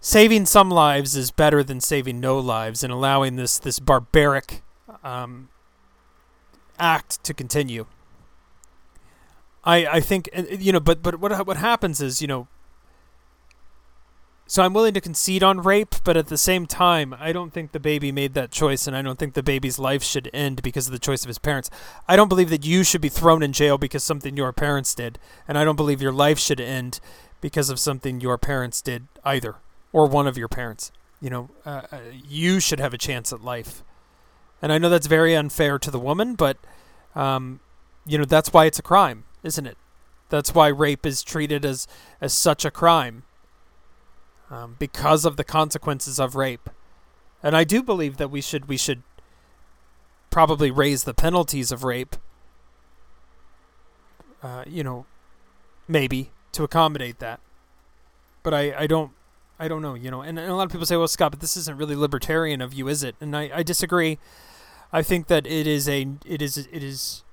saving 0.00 0.46
some 0.46 0.70
lives 0.70 1.16
is 1.16 1.32
better 1.32 1.64
than 1.64 1.80
saving 1.80 2.20
no 2.20 2.38
lives 2.38 2.84
and 2.84 2.92
allowing 2.92 3.34
this 3.34 3.58
this 3.58 3.80
barbaric 3.80 4.62
um, 5.02 5.48
act 6.78 7.22
to 7.24 7.34
continue. 7.34 7.86
I 9.64 9.86
I 9.86 10.00
think 10.00 10.28
you 10.58 10.72
know, 10.72 10.80
but 10.80 11.02
but 11.02 11.18
what 11.18 11.44
what 11.44 11.56
happens 11.56 12.00
is 12.00 12.22
you 12.22 12.28
know 12.28 12.46
so 14.50 14.62
I'm 14.62 14.72
willing 14.72 14.94
to 14.94 15.00
concede 15.02 15.42
on 15.42 15.60
rape, 15.60 15.96
but 16.04 16.16
at 16.16 16.28
the 16.28 16.38
same 16.38 16.64
time, 16.64 17.14
I 17.20 17.32
don't 17.32 17.52
think 17.52 17.72
the 17.72 17.78
baby 17.78 18.10
made 18.10 18.32
that 18.32 18.50
choice, 18.50 18.86
and 18.86 18.96
I 18.96 19.02
don't 19.02 19.18
think 19.18 19.34
the 19.34 19.42
baby's 19.42 19.78
life 19.78 20.02
should 20.02 20.30
end 20.32 20.62
because 20.62 20.86
of 20.86 20.92
the 20.92 20.98
choice 20.98 21.22
of 21.22 21.28
his 21.28 21.38
parents. 21.38 21.68
I 22.08 22.16
don't 22.16 22.30
believe 22.30 22.48
that 22.48 22.64
you 22.64 22.82
should 22.82 23.02
be 23.02 23.10
thrown 23.10 23.42
in 23.42 23.52
jail 23.52 23.76
because 23.76 24.02
something 24.02 24.38
your 24.38 24.54
parents 24.54 24.94
did, 24.94 25.18
and 25.46 25.58
I 25.58 25.64
don't 25.64 25.76
believe 25.76 26.00
your 26.00 26.12
life 26.12 26.38
should 26.38 26.62
end 26.62 26.98
because 27.42 27.68
of 27.68 27.78
something 27.78 28.22
your 28.22 28.38
parents 28.38 28.80
did 28.80 29.06
either, 29.22 29.56
or 29.92 30.06
one 30.06 30.26
of 30.26 30.38
your 30.38 30.48
parents. 30.48 30.92
You 31.20 31.28
know, 31.28 31.50
uh, 31.66 31.82
uh 31.92 31.98
you 32.26 32.58
should 32.58 32.80
have 32.80 32.94
a 32.94 32.98
chance 32.98 33.34
at 33.34 33.44
life, 33.44 33.82
and 34.62 34.72
I 34.72 34.78
know 34.78 34.88
that's 34.88 35.08
very 35.08 35.36
unfair 35.36 35.78
to 35.78 35.90
the 35.90 36.00
woman, 36.00 36.36
but 36.36 36.56
um, 37.14 37.60
you 38.06 38.16
know 38.16 38.24
that's 38.24 38.50
why 38.50 38.64
it's 38.64 38.78
a 38.78 38.82
crime, 38.82 39.24
isn't 39.42 39.66
it? 39.66 39.76
That's 40.30 40.54
why 40.54 40.68
rape 40.68 41.04
is 41.04 41.22
treated 41.22 41.66
as 41.66 41.86
as 42.18 42.32
such 42.32 42.64
a 42.64 42.70
crime 42.70 43.24
um, 44.50 44.76
because 44.78 45.24
of 45.24 45.36
the 45.36 45.44
consequences 45.44 46.18
of 46.18 46.34
rape. 46.34 46.70
and 47.42 47.56
I 47.56 47.64
do 47.64 47.82
believe 47.82 48.16
that 48.16 48.30
we 48.30 48.40
should 48.40 48.66
we 48.68 48.76
should 48.76 49.02
probably 50.30 50.70
raise 50.70 51.04
the 51.04 51.14
penalties 51.14 51.72
of 51.72 51.84
rape. 51.84 52.16
Uh, 54.42 54.62
you 54.66 54.84
know, 54.84 55.04
maybe 55.88 56.30
to 56.52 56.62
accommodate 56.62 57.18
that, 57.18 57.40
but 58.42 58.54
I 58.54 58.74
I 58.76 58.86
don't 58.86 59.12
I 59.58 59.66
don't 59.68 59.82
know. 59.82 59.94
You 59.94 60.10
know, 60.10 60.22
and, 60.22 60.38
and 60.38 60.50
a 60.50 60.54
lot 60.54 60.64
of 60.64 60.72
people 60.72 60.86
say, 60.86 60.96
well, 60.96 61.08
Scott, 61.08 61.32
but 61.32 61.40
this 61.40 61.56
isn't 61.56 61.76
really 61.76 61.96
libertarian 61.96 62.60
of 62.60 62.72
you, 62.72 62.88
is 62.88 63.02
it? 63.02 63.16
And 63.20 63.36
I 63.36 63.50
I 63.52 63.62
disagree. 63.62 64.18
I 64.92 65.02
think 65.02 65.26
that 65.26 65.46
it 65.46 65.66
is 65.66 65.88
a 65.88 66.06
it 66.24 66.40
is 66.40 66.56
it 66.56 66.82
is, 66.82 67.24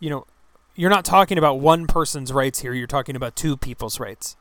you 0.00 0.10
know, 0.10 0.26
you're 0.74 0.90
not 0.90 1.04
talking 1.04 1.38
about 1.38 1.60
one 1.60 1.86
person's 1.86 2.32
rights 2.32 2.60
here. 2.60 2.72
You're 2.74 2.86
talking 2.86 3.16
about 3.16 3.36
two 3.36 3.56
people's 3.56 4.00
rights, 4.00 4.36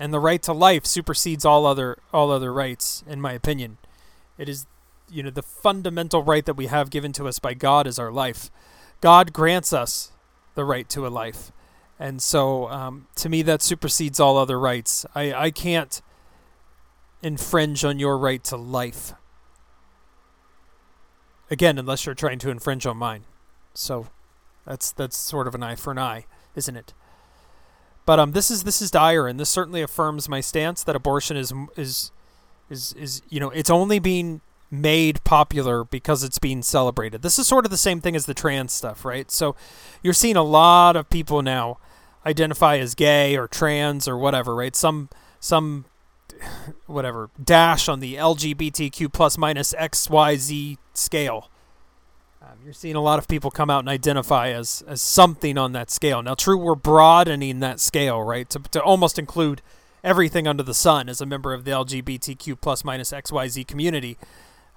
and 0.00 0.14
the 0.14 0.18
right 0.18 0.42
to 0.42 0.54
life 0.54 0.86
supersedes 0.86 1.44
all 1.44 1.66
other 1.66 1.98
all 2.12 2.32
other 2.32 2.52
rights, 2.52 3.04
in 3.06 3.20
my 3.20 3.34
opinion. 3.34 3.76
It 4.38 4.48
is, 4.48 4.66
you 5.10 5.22
know, 5.22 5.30
the 5.30 5.42
fundamental 5.42 6.22
right 6.24 6.44
that 6.46 6.56
we 6.56 6.66
have 6.66 6.88
given 6.88 7.12
to 7.12 7.28
us 7.28 7.38
by 7.38 7.52
God 7.52 7.86
is 7.86 7.98
our 7.98 8.10
life. 8.10 8.50
God 9.02 9.34
grants 9.34 9.74
us 9.74 10.12
the 10.54 10.64
right 10.64 10.88
to 10.88 11.06
a 11.06 11.08
life, 11.08 11.52
and 11.98 12.22
so 12.22 12.68
um, 12.70 13.06
to 13.16 13.28
me 13.28 13.42
that 13.42 13.60
supersedes 13.60 14.18
all 14.18 14.38
other 14.38 14.58
rights. 14.58 15.04
I 15.14 15.34
I 15.34 15.50
can't 15.50 16.00
infringe 17.22 17.84
on 17.84 17.98
your 17.98 18.16
right 18.16 18.42
to 18.44 18.56
life. 18.56 19.12
Again, 21.50 21.78
unless 21.78 22.06
you're 22.06 22.14
trying 22.14 22.38
to 22.38 22.50
infringe 22.50 22.86
on 22.86 22.96
mine. 22.96 23.24
So 23.74 24.06
that's 24.64 24.92
that's 24.92 25.16
sort 25.16 25.46
of 25.46 25.54
an 25.54 25.62
eye 25.62 25.74
for 25.74 25.90
an 25.90 25.98
eye, 25.98 26.24
isn't 26.54 26.76
it? 26.76 26.94
But 28.10 28.18
um, 28.18 28.32
this 28.32 28.50
is 28.50 28.64
this 28.64 28.82
is 28.82 28.90
dire, 28.90 29.28
and 29.28 29.38
this 29.38 29.48
certainly 29.48 29.82
affirms 29.82 30.28
my 30.28 30.40
stance 30.40 30.82
that 30.82 30.96
abortion 30.96 31.36
is 31.36 31.54
is 31.76 32.10
is 32.68 32.92
is 32.94 33.22
you 33.28 33.38
know 33.38 33.50
it's 33.50 33.70
only 33.70 34.00
being 34.00 34.40
made 34.68 35.22
popular 35.22 35.84
because 35.84 36.24
it's 36.24 36.40
being 36.40 36.62
celebrated. 36.62 37.22
This 37.22 37.38
is 37.38 37.46
sort 37.46 37.66
of 37.66 37.70
the 37.70 37.76
same 37.76 38.00
thing 38.00 38.16
as 38.16 38.26
the 38.26 38.34
trans 38.34 38.72
stuff, 38.72 39.04
right? 39.04 39.30
So 39.30 39.54
you're 40.02 40.12
seeing 40.12 40.34
a 40.34 40.42
lot 40.42 40.96
of 40.96 41.08
people 41.08 41.40
now 41.40 41.78
identify 42.26 42.78
as 42.78 42.96
gay 42.96 43.36
or 43.36 43.46
trans 43.46 44.08
or 44.08 44.18
whatever, 44.18 44.56
right? 44.56 44.74
Some 44.74 45.08
some 45.38 45.84
whatever 46.88 47.30
dash 47.40 47.88
on 47.88 48.00
the 48.00 48.16
LGBTQ 48.16 49.12
plus 49.12 49.38
minus 49.38 49.72
XYZ 49.74 50.78
scale. 50.94 51.48
Um, 52.42 52.56
you're 52.64 52.72
seeing 52.72 52.96
a 52.96 53.02
lot 53.02 53.18
of 53.18 53.28
people 53.28 53.50
come 53.50 53.68
out 53.68 53.80
and 53.80 53.88
identify 53.88 54.48
as, 54.48 54.82
as 54.88 55.02
something 55.02 55.58
on 55.58 55.72
that 55.72 55.90
scale. 55.90 56.22
Now, 56.22 56.34
true, 56.34 56.56
we're 56.56 56.74
broadening 56.74 57.60
that 57.60 57.80
scale, 57.80 58.22
right, 58.22 58.48
to, 58.48 58.60
to 58.70 58.82
almost 58.82 59.18
include 59.18 59.60
everything 60.02 60.48
under 60.48 60.62
the 60.62 60.72
sun 60.72 61.10
as 61.10 61.20
a 61.20 61.26
member 61.26 61.52
of 61.52 61.64
the 61.64 61.70
LGBTQ 61.72 62.58
plus 62.58 62.82
minus 62.82 63.12
XYZ 63.12 63.66
community. 63.66 64.16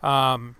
Um, 0.02 0.58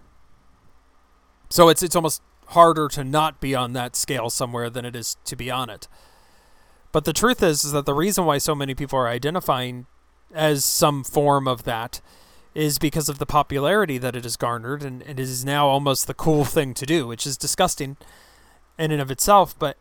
so 1.50 1.68
it's 1.68 1.84
it's 1.84 1.96
almost 1.96 2.22
harder 2.48 2.88
to 2.88 3.04
not 3.04 3.42
be 3.42 3.54
on 3.54 3.74
that 3.74 3.98
scale 3.98 4.30
somewhere 4.30 4.70
than 4.70 4.86
it 4.86 4.96
is 4.96 5.18
to 5.26 5.36
be 5.36 5.52
on 5.52 5.70
it. 5.70 5.90
But 6.94 7.04
the 7.04 7.14
truth 7.14 7.44
is, 7.44 7.66
is 7.66 7.74
that 7.74 7.86
the 7.86 7.94
reason 7.94 8.26
why 8.26 8.38
so 8.38 8.56
many 8.56 8.76
people 8.76 8.98
are 8.98 9.10
identifying 9.10 9.88
as 10.34 10.64
some 10.64 11.04
form 11.04 11.50
of 11.50 11.64
that 11.64 12.00
is 12.56 12.78
because 12.78 13.10
of 13.10 13.20
the 13.20 13.26
popularity 13.26 13.98
that 13.98 14.16
it 14.16 14.24
has 14.24 14.38
garnered, 14.38 14.84
and 14.84 15.02
it 15.04 15.20
is 15.20 15.44
now 15.44 15.68
almost 15.68 16.08
the 16.08 16.14
cool 16.14 16.46
thing 16.46 16.74
to 16.76 16.86
do, 16.86 17.08
which 17.08 17.26
is 17.26 17.38
disgusting 17.38 17.98
in 18.78 18.92
and 18.92 19.02
of 19.02 19.12
itself. 19.12 19.58
But, 19.58 19.78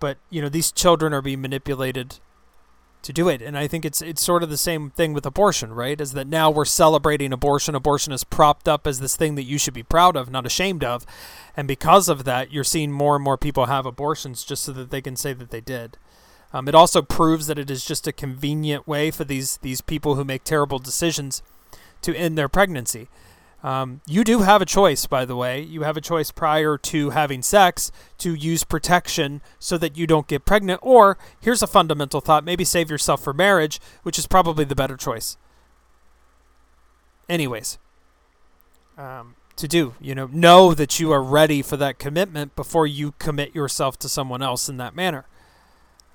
but 0.00 0.18
you 0.30 0.40
know, 0.40 0.48
these 0.48 0.72
children 0.72 1.12
are 1.12 1.22
being 1.22 1.42
manipulated 1.42 2.18
to 3.02 3.12
do 3.12 3.28
it, 3.28 3.40
and 3.40 3.56
I 3.56 3.68
think 3.68 3.84
it's 3.84 4.02
it's 4.02 4.24
sort 4.24 4.42
of 4.42 4.50
the 4.50 4.56
same 4.56 4.90
thing 4.90 5.12
with 5.12 5.24
abortion, 5.26 5.72
right? 5.72 6.00
Is 6.00 6.12
that 6.14 6.26
now 6.26 6.50
we're 6.50 6.64
celebrating 6.64 7.32
abortion? 7.32 7.74
Abortion 7.74 8.12
is 8.12 8.24
propped 8.24 8.66
up 8.66 8.86
as 8.86 8.98
this 8.98 9.14
thing 9.14 9.36
that 9.36 9.44
you 9.44 9.58
should 9.58 9.74
be 9.74 9.84
proud 9.84 10.16
of, 10.16 10.30
not 10.30 10.46
ashamed 10.46 10.82
of, 10.82 11.06
and 11.56 11.68
because 11.68 12.08
of 12.08 12.24
that, 12.24 12.50
you're 12.50 12.64
seeing 12.64 12.90
more 12.90 13.14
and 13.14 13.22
more 13.22 13.38
people 13.38 13.66
have 13.66 13.86
abortions 13.86 14.42
just 14.42 14.64
so 14.64 14.72
that 14.72 14.90
they 14.90 15.00
can 15.00 15.14
say 15.14 15.32
that 15.32 15.50
they 15.50 15.60
did. 15.60 15.98
Um, 16.52 16.66
it 16.66 16.74
also 16.74 17.00
proves 17.00 17.46
that 17.46 17.58
it 17.58 17.70
is 17.70 17.84
just 17.84 18.08
a 18.08 18.12
convenient 18.12 18.88
way 18.88 19.12
for 19.12 19.22
these 19.22 19.58
these 19.58 19.80
people 19.80 20.16
who 20.16 20.24
make 20.24 20.42
terrible 20.42 20.80
decisions 20.80 21.42
to 22.06 22.16
end 22.16 22.38
their 22.38 22.48
pregnancy. 22.48 23.08
Um, 23.64 24.00
you 24.06 24.22
do 24.22 24.42
have 24.42 24.62
a 24.62 24.64
choice, 24.64 25.06
by 25.06 25.24
the 25.24 25.34
way. 25.34 25.60
You 25.60 25.82
have 25.82 25.96
a 25.96 26.00
choice 26.00 26.30
prior 26.30 26.78
to 26.78 27.10
having 27.10 27.42
sex 27.42 27.90
to 28.18 28.32
use 28.32 28.62
protection 28.62 29.42
so 29.58 29.76
that 29.78 29.96
you 29.96 30.06
don't 30.06 30.28
get 30.28 30.44
pregnant. 30.44 30.78
Or 30.84 31.18
here's 31.40 31.64
a 31.64 31.66
fundamental 31.66 32.20
thought 32.20 32.44
maybe 32.44 32.64
save 32.64 32.90
yourself 32.90 33.24
for 33.24 33.32
marriage, 33.32 33.80
which 34.04 34.20
is 34.20 34.28
probably 34.28 34.64
the 34.64 34.76
better 34.76 34.96
choice. 34.96 35.36
Anyways, 37.28 37.78
um, 38.96 39.34
to 39.56 39.66
do, 39.66 39.94
you 40.00 40.14
know, 40.14 40.28
know 40.30 40.72
that 40.72 41.00
you 41.00 41.10
are 41.10 41.22
ready 41.22 41.60
for 41.60 41.76
that 41.76 41.98
commitment 41.98 42.54
before 42.54 42.86
you 42.86 43.14
commit 43.18 43.52
yourself 43.52 43.98
to 43.98 44.08
someone 44.08 44.42
else 44.42 44.68
in 44.68 44.76
that 44.76 44.94
manner. 44.94 45.26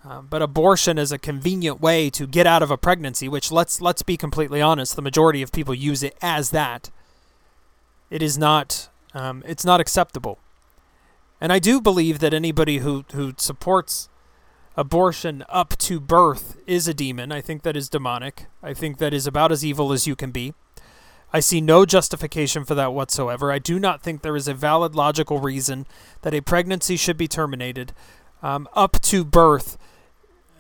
Um, 0.04 0.28
but 0.30 0.42
abortion 0.42 0.98
is 0.98 1.12
a 1.12 1.20
convenient 1.20 1.80
way 1.80 2.10
to 2.12 2.26
get 2.26 2.48
out 2.48 2.64
of 2.64 2.72
a 2.72 2.78
pregnancy, 2.78 3.30
which 3.30 3.52
let's 3.52 3.82
let's 3.82 4.02
be 4.02 4.18
completely 4.18 4.62
honest, 4.62 4.96
the 4.96 5.02
majority 5.02 5.42
of 5.42 5.52
people 5.52 5.76
use 5.76 6.02
it 6.02 6.18
as 6.22 6.50
that. 6.50 6.90
It 8.10 8.24
is 8.24 8.38
not 8.38 8.90
um, 9.14 9.44
it's 9.46 9.64
not 9.64 9.80
acceptable, 9.80 10.40
and 11.40 11.54
I 11.54 11.60
do 11.60 11.80
believe 11.80 12.18
that 12.20 12.34
anybody 12.34 12.80
who 12.80 13.06
who 13.14 13.34
supports 13.38 14.10
abortion 14.76 15.44
up 15.50 15.78
to 15.78 16.00
birth 16.00 16.58
is 16.66 16.88
a 16.88 16.94
demon. 16.94 17.32
I 17.32 17.42
think 17.42 17.62
that 17.62 17.78
is 17.78 17.88
demonic. 17.90 18.48
I 18.64 18.74
think 18.74 18.98
that 18.98 19.14
is 19.14 19.28
about 19.28 19.52
as 19.52 19.64
evil 19.64 19.92
as 19.92 20.08
you 20.08 20.16
can 20.16 20.32
be. 20.32 20.56
I 21.34 21.40
see 21.40 21.62
no 21.62 21.86
justification 21.86 22.66
for 22.66 22.74
that 22.76 22.94
whatsoever. 22.94 23.52
I 23.52 23.60
do 23.60 23.80
not 23.80 24.02
think 24.02 24.22
there 24.22 24.36
is 24.36 24.48
a 24.48 24.54
valid 24.54 24.96
logical 24.96 25.40
reason 25.40 25.86
that 26.24 26.34
a 26.34 26.42
pregnancy 26.42 26.98
should 26.98 27.18
be 27.18 27.28
terminated 27.28 27.94
um, 28.42 28.68
up 28.74 29.00
to 29.04 29.24
birth 29.24 29.78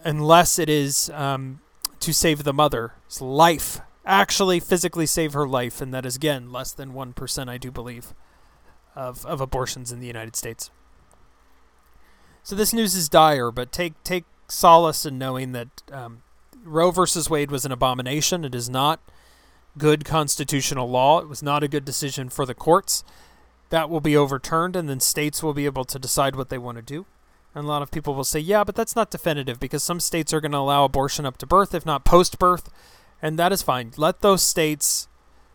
unless 0.03 0.59
it 0.59 0.69
is 0.69 1.09
um, 1.13 1.59
to 1.99 2.13
save 2.13 2.43
the 2.43 2.53
mother's 2.53 3.21
life, 3.21 3.79
actually 4.05 4.59
physically 4.59 5.05
save 5.05 5.33
her 5.33 5.47
life, 5.47 5.81
and 5.81 5.93
that 5.93 6.05
is 6.05 6.15
again 6.15 6.51
less 6.51 6.71
than 6.71 6.93
one 6.93 7.13
percent, 7.13 7.49
I 7.49 7.57
do 7.57 7.71
believe, 7.71 8.13
of 8.95 9.25
of 9.25 9.41
abortions 9.41 9.91
in 9.91 9.99
the 9.99 10.07
United 10.07 10.35
States. 10.35 10.71
So 12.43 12.55
this 12.55 12.73
news 12.73 12.95
is 12.95 13.09
dire, 13.09 13.51
but 13.51 13.71
take 13.71 14.01
take 14.03 14.25
solace 14.47 15.05
in 15.05 15.17
knowing 15.17 15.51
that 15.51 15.67
um, 15.91 16.23
Roe 16.63 16.91
versus 16.91 17.29
Wade 17.29 17.51
was 17.51 17.65
an 17.65 17.71
abomination. 17.71 18.43
It 18.43 18.55
is 18.55 18.69
not 18.69 18.99
good 19.77 20.03
constitutional 20.03 20.89
law. 20.89 21.19
It 21.19 21.29
was 21.29 21.41
not 21.41 21.63
a 21.63 21.67
good 21.67 21.85
decision 21.85 22.29
for 22.29 22.45
the 22.45 22.53
courts. 22.55 23.03
That 23.69 23.89
will 23.89 24.01
be 24.01 24.17
overturned, 24.17 24.75
and 24.75 24.89
then 24.89 24.99
states 24.99 25.41
will 25.41 25.53
be 25.53 25.65
able 25.65 25.85
to 25.85 25.99
decide 25.99 26.35
what 26.35 26.49
they 26.49 26.57
want 26.57 26.77
to 26.77 26.81
do. 26.81 27.05
And 27.53 27.65
a 27.65 27.67
lot 27.67 27.81
of 27.81 27.91
people 27.91 28.15
will 28.15 28.23
say, 28.23 28.39
yeah, 28.39 28.63
but 28.63 28.75
that's 28.75 28.95
not 28.95 29.11
definitive 29.11 29.59
because 29.59 29.83
some 29.83 29.99
states 29.99 30.33
are 30.33 30.39
going 30.39 30.53
to 30.53 30.57
allow 30.57 30.85
abortion 30.85 31.25
up 31.25 31.37
to 31.37 31.45
birth, 31.45 31.73
if 31.73 31.85
not 31.85 32.05
post 32.05 32.39
birth. 32.39 32.69
And 33.21 33.37
that 33.37 33.51
is 33.51 33.61
fine. 33.61 33.91
Let 33.97 34.21
those 34.21 34.41
states 34.41 35.07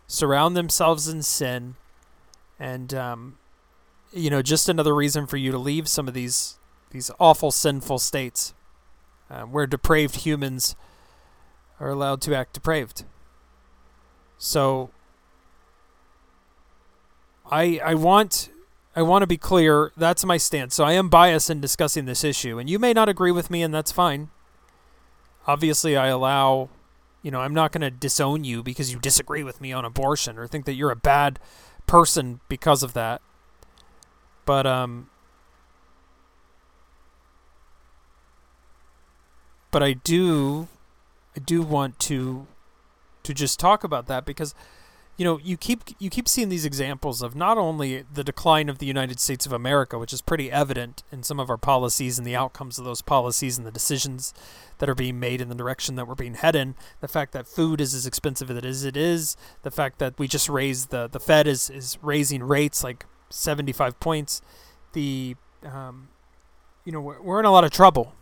surround 0.05 0.55
themselves 0.55 1.07
in 1.07 1.23
sin. 1.23 1.75
And, 2.59 2.93
um, 2.93 3.37
you 4.13 4.29
know, 4.29 4.41
just 4.41 4.69
another 4.69 4.93
reason 4.93 5.25
for 5.25 5.37
you 5.37 5.51
to 5.51 5.57
leave 5.57 5.87
some 5.87 6.07
of 6.07 6.13
these, 6.13 6.59
these 6.91 7.09
awful, 7.19 7.51
sinful 7.51 7.99
states 7.99 8.53
uh, 9.29 9.41
where 9.41 9.67
depraved 9.67 10.17
humans 10.17 10.75
are 11.79 11.89
allowed 11.89 12.21
to 12.21 12.35
act 12.35 12.53
depraved. 12.53 13.05
So, 14.37 14.91
I, 17.49 17.79
I 17.83 17.95
want 17.95 18.49
I 18.97 19.03
want 19.03 19.21
to 19.21 19.27
be 19.27 19.37
clear. 19.37 19.91
That's 19.95 20.25
my 20.25 20.37
stance. 20.37 20.73
So 20.73 20.83
I 20.83 20.93
am 20.93 21.07
biased 21.07 21.51
in 21.51 21.61
discussing 21.61 22.05
this 22.05 22.23
issue, 22.23 22.57
and 22.57 22.67
you 22.67 22.79
may 22.79 22.93
not 22.93 23.07
agree 23.07 23.31
with 23.31 23.51
me, 23.51 23.61
and 23.61 23.71
that's 23.71 23.91
fine. 23.91 24.29
Obviously, 25.45 25.95
I 25.95 26.07
allow, 26.07 26.69
you 27.21 27.29
know, 27.29 27.41
I'm 27.41 27.53
not 27.53 27.71
going 27.71 27.81
to 27.81 27.91
disown 27.91 28.43
you 28.43 28.63
because 28.63 28.91
you 28.91 28.97
disagree 28.97 29.43
with 29.43 29.61
me 29.61 29.71
on 29.71 29.85
abortion 29.85 30.39
or 30.39 30.47
think 30.47 30.65
that 30.65 30.73
you're 30.73 30.89
a 30.89 30.95
bad 30.95 31.39
person 31.85 32.39
because 32.49 32.81
of 32.81 32.93
that. 32.93 33.21
But 34.45 34.65
um, 34.65 35.11
but 39.69 39.83
I 39.83 39.93
do, 39.93 40.69
I 41.35 41.39
do 41.39 41.61
want 41.61 41.99
to, 41.99 42.47
to 43.21 43.33
just 43.35 43.59
talk 43.59 43.83
about 43.83 44.07
that 44.07 44.25
because 44.25 44.55
you 45.17 45.25
know, 45.25 45.39
you 45.43 45.57
keep 45.57 45.81
you 45.97 46.11
keep 46.11 46.27
seeing 46.27 46.49
these 46.49 46.63
examples 46.63 47.23
of 47.23 47.35
not 47.35 47.57
only 47.57 48.03
the 48.13 48.23
decline 48.23 48.69
of 48.69 48.77
the 48.77 48.85
United 48.85 49.19
States 49.19 49.47
of 49.47 49.51
America, 49.51 49.97
which 49.97 50.13
is 50.13 50.21
pretty 50.21 50.51
evident 50.51 51.03
in 51.11 51.23
some 51.23 51.39
of 51.39 51.49
our 51.49 51.57
policies 51.57 52.19
and 52.19 52.27
the 52.27 52.35
outcomes 52.35 52.77
of 52.77 52.85
those 52.85 53.01
policies 53.01 53.57
and 53.57 53.65
the 53.65 53.71
decisions 53.71 54.31
that 54.77 54.87
are 54.87 54.95
being 54.95 55.19
made 55.19 55.41
in 55.41 55.49
the 55.49 55.55
direction 55.55 55.95
that 55.95 56.07
we're 56.07 56.13
being 56.13 56.35
headed. 56.35 56.75
The 57.01 57.07
fact 57.07 57.31
that 57.33 57.47
food 57.47 57.81
is 57.81 57.95
as 57.95 58.05
expensive 58.05 58.51
as 58.51 58.85
it 58.85 58.95
is, 58.95 59.35
the 59.63 59.71
fact 59.71 59.97
that 59.97 60.19
we 60.19 60.27
just 60.27 60.49
raised 60.49 60.91
the 60.91 61.07
the 61.07 61.19
Fed 61.19 61.47
is 61.47 61.71
is 61.71 61.97
raising 62.03 62.43
rates 62.43 62.83
like 62.83 63.05
75 63.31 63.99
points. 63.99 64.41
The 64.93 65.35
um, 65.63 66.09
you 66.85 66.91
know, 66.91 67.01
we're, 67.01 67.21
we're 67.21 67.39
in 67.39 67.45
a 67.45 67.51
lot 67.51 67.63
of 67.63 67.71
trouble. 67.71 68.13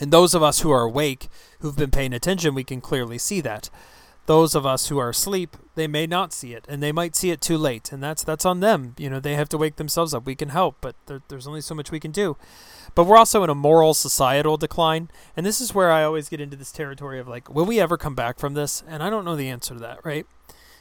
And 0.00 0.10
those 0.10 0.34
of 0.34 0.42
us 0.42 0.60
who 0.60 0.70
are 0.70 0.82
awake, 0.82 1.28
who've 1.60 1.76
been 1.76 1.90
paying 1.90 2.14
attention, 2.14 2.54
we 2.54 2.64
can 2.64 2.80
clearly 2.80 3.18
see 3.18 3.42
that. 3.42 3.68
Those 4.26 4.54
of 4.54 4.64
us 4.64 4.88
who 4.88 4.98
are 4.98 5.10
asleep, 5.10 5.56
they 5.74 5.86
may 5.86 6.06
not 6.06 6.32
see 6.32 6.54
it, 6.54 6.64
and 6.68 6.82
they 6.82 6.92
might 6.92 7.16
see 7.16 7.30
it 7.30 7.40
too 7.40 7.58
late, 7.58 7.92
and 7.92 8.02
that's 8.02 8.22
that's 8.22 8.44
on 8.44 8.60
them. 8.60 8.94
You 8.98 9.10
know, 9.10 9.20
they 9.20 9.34
have 9.34 9.48
to 9.50 9.58
wake 9.58 9.76
themselves 9.76 10.14
up. 10.14 10.26
We 10.26 10.34
can 10.34 10.50
help, 10.50 10.76
but 10.80 10.94
there, 11.06 11.22
there's 11.28 11.46
only 11.46 11.60
so 11.60 11.74
much 11.74 11.90
we 11.90 12.00
can 12.00 12.12
do. 12.12 12.36
But 12.94 13.04
we're 13.04 13.16
also 13.16 13.42
in 13.42 13.50
a 13.50 13.54
moral 13.54 13.94
societal 13.94 14.56
decline, 14.56 15.10
and 15.36 15.44
this 15.44 15.60
is 15.60 15.74
where 15.74 15.90
I 15.90 16.04
always 16.04 16.28
get 16.28 16.40
into 16.40 16.56
this 16.56 16.72
territory 16.72 17.18
of 17.18 17.26
like, 17.26 17.52
will 17.52 17.64
we 17.64 17.80
ever 17.80 17.96
come 17.96 18.14
back 18.14 18.38
from 18.38 18.54
this? 18.54 18.82
And 18.86 19.02
I 19.02 19.10
don't 19.10 19.24
know 19.24 19.36
the 19.36 19.48
answer 19.48 19.74
to 19.74 19.80
that, 19.80 20.04
right? 20.04 20.26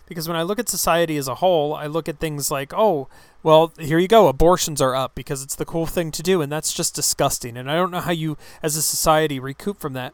Because 0.08 0.28
when 0.28 0.36
I 0.36 0.42
look 0.42 0.60
at 0.60 0.68
society 0.68 1.16
as 1.16 1.30
a 1.30 1.36
whole, 1.36 1.74
I 1.74 1.86
look 1.88 2.10
at 2.10 2.20
things 2.20 2.52
like, 2.52 2.74
oh, 2.74 3.08
well, 3.44 3.72
here 3.80 3.98
you 3.98 4.10
go, 4.10 4.28
abortions 4.28 4.82
are 4.82 4.94
up 4.94 5.16
because 5.16 5.42
it's 5.42 5.56
the 5.56 5.64
cool 5.64 5.86
thing 5.86 6.12
to 6.12 6.22
do, 6.22 6.42
and 6.42 6.52
that's 6.52 6.74
just 6.74 6.94
disgusting. 6.94 7.56
And 7.56 7.72
I 7.72 7.76
don't 7.76 7.92
know 7.92 8.02
how 8.02 8.12
you, 8.12 8.38
as 8.62 8.76
a 8.76 8.82
society, 8.82 9.40
recoup 9.40 9.80
from 9.80 9.94
that. 9.94 10.14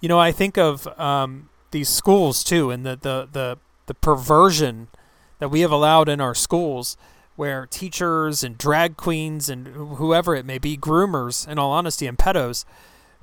You 0.00 0.08
know, 0.08 0.20
I 0.20 0.30
think 0.30 0.56
of 0.56 0.86
um, 0.98 1.48
these 1.72 1.88
schools 1.88 2.44
too, 2.44 2.70
and 2.70 2.86
the, 2.86 2.96
the 3.00 3.28
the 3.30 3.58
the 3.86 3.94
perversion 3.94 4.88
that 5.38 5.48
we 5.50 5.60
have 5.60 5.72
allowed 5.72 6.08
in 6.08 6.20
our 6.20 6.34
schools, 6.34 6.96
where 7.34 7.66
teachers 7.66 8.44
and 8.44 8.56
drag 8.56 8.96
queens 8.96 9.48
and 9.48 9.66
whoever 9.66 10.36
it 10.36 10.46
may 10.46 10.58
be, 10.58 10.76
groomers, 10.76 11.48
in 11.48 11.58
all 11.58 11.72
honesty, 11.72 12.06
and 12.06 12.16
pedos, 12.16 12.64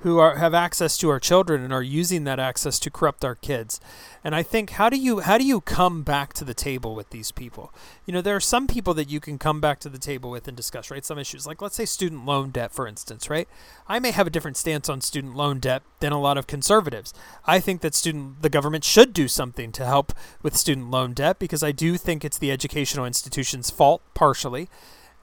who 0.02 0.18
are, 0.18 0.38
have 0.38 0.54
access 0.54 0.98
to 0.98 1.10
our 1.10 1.20
children 1.20 1.64
and 1.64 1.74
are 1.74 1.84
using 1.84 2.24
that 2.24 2.40
access 2.40 2.80
to 2.80 2.90
corrupt 2.90 3.26
our 3.26 3.36
kids. 3.36 3.82
And 4.24 4.34
I 4.36 4.44
think 4.44 4.72
how 4.72 4.90
do 4.90 4.98
you 4.98 5.20
how 5.22 5.38
do 5.38 5.46
you 5.46 5.62
come 5.62 6.04
back 6.04 6.34
to 6.34 6.46
the 6.46 6.54
table 6.54 6.96
with 6.96 7.10
these 7.10 7.32
people? 7.32 7.74
You 8.06 8.14
know, 8.14 8.22
there 8.22 8.36
are 8.36 8.42
some 8.42 8.68
people 8.68 8.94
that 8.96 9.10
you 9.10 9.20
can 9.20 9.38
come 9.38 9.62
back 9.62 9.80
to 9.82 9.90
the 9.90 9.98
table 9.98 10.30
with 10.30 10.48
and 10.48 10.56
discuss, 10.56 10.92
right? 10.92 11.06
Some 11.06 11.20
issues 11.20 11.48
like 11.48 11.62
let's 11.62 11.76
say 11.76 11.86
student 11.86 12.26
loan 12.26 12.50
debt 12.50 12.72
for 12.72 12.88
instance, 12.88 13.30
right? 13.30 13.48
I 13.88 14.00
may 14.00 14.12
have 14.12 14.28
a 14.28 14.30
different 14.30 14.58
stance 14.58 14.90
on 14.90 15.02
student 15.02 15.36
loan 15.36 15.60
debt 15.60 15.84
than 16.00 16.12
a 16.12 16.20
lot 16.20 16.38
of 16.38 16.48
conservatives. 16.48 17.14
I 17.46 17.60
think 17.60 17.82
that 17.82 17.96
student 17.96 18.42
the 18.42 18.50
government 18.50 18.84
should 18.84 19.14
do 19.14 19.28
something 19.28 19.72
to 19.74 19.86
help 19.86 20.14
with 20.42 20.58
student 20.58 20.92
loan 20.92 21.14
debt 21.14 21.40
because 21.40 21.64
I 21.64 21.72
do 21.72 21.98
think 21.98 22.24
it's 22.24 22.38
the 22.38 22.52
educational 22.52 23.06
institution's 23.06 23.70
fault 23.70 24.02
partially 24.14 24.70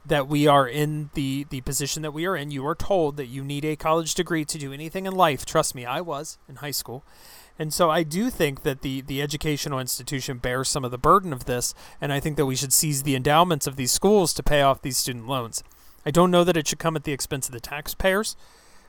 that 0.09 0.29
we 0.29 0.47
are 0.47 0.69
in 0.69 1.11
the 1.15 1.47
the 1.51 1.61
position 1.63 2.03
that 2.03 2.13
we 2.13 2.27
are 2.27 2.37
in. 2.37 2.51
You 2.51 2.67
are 2.67 2.75
told 2.75 3.17
that 3.17 3.27
you 3.27 3.45
need 3.45 3.65
a 3.65 3.77
college 3.77 4.15
degree 4.15 4.45
to 4.45 4.59
do 4.59 4.73
anything 4.73 5.07
in 5.07 5.15
life. 5.15 5.45
Trust 5.45 5.75
me, 5.75 5.85
I 5.85 6.01
was 6.01 6.39
in 6.49 6.57
high 6.57 6.71
school. 6.71 7.05
And 7.59 7.73
so 7.73 7.91
I 7.91 8.03
do 8.03 8.29
think 8.29 8.65
that 8.65 8.83
the, 8.83 9.01
the 9.01 9.23
educational 9.23 9.79
institution 9.79 10.37
bears 10.37 10.69
some 10.69 10.85
of 10.85 10.91
the 10.91 10.99
burden 10.99 11.33
of 11.33 11.47
this, 11.47 11.75
and 12.03 12.13
I 12.13 12.21
think 12.21 12.37
that 12.37 12.45
we 12.45 12.55
should 12.55 12.73
seize 12.73 13.03
the 13.03 13.17
endowments 13.17 13.67
of 13.67 13.77
these 13.77 13.93
schools 13.93 14.35
to 14.35 14.43
pay 14.43 14.61
off 14.61 14.83
these 14.83 14.99
student 14.99 15.27
loans. 15.27 15.65
I 16.05 16.11
don't 16.11 16.31
know 16.31 16.45
that 16.45 16.57
it 16.57 16.69
should 16.69 16.79
come 16.79 16.97
at 16.97 17.05
the 17.05 17.13
expense 17.13 17.49
of 17.49 17.55
the 17.55 17.61
taxpayers, 17.61 18.37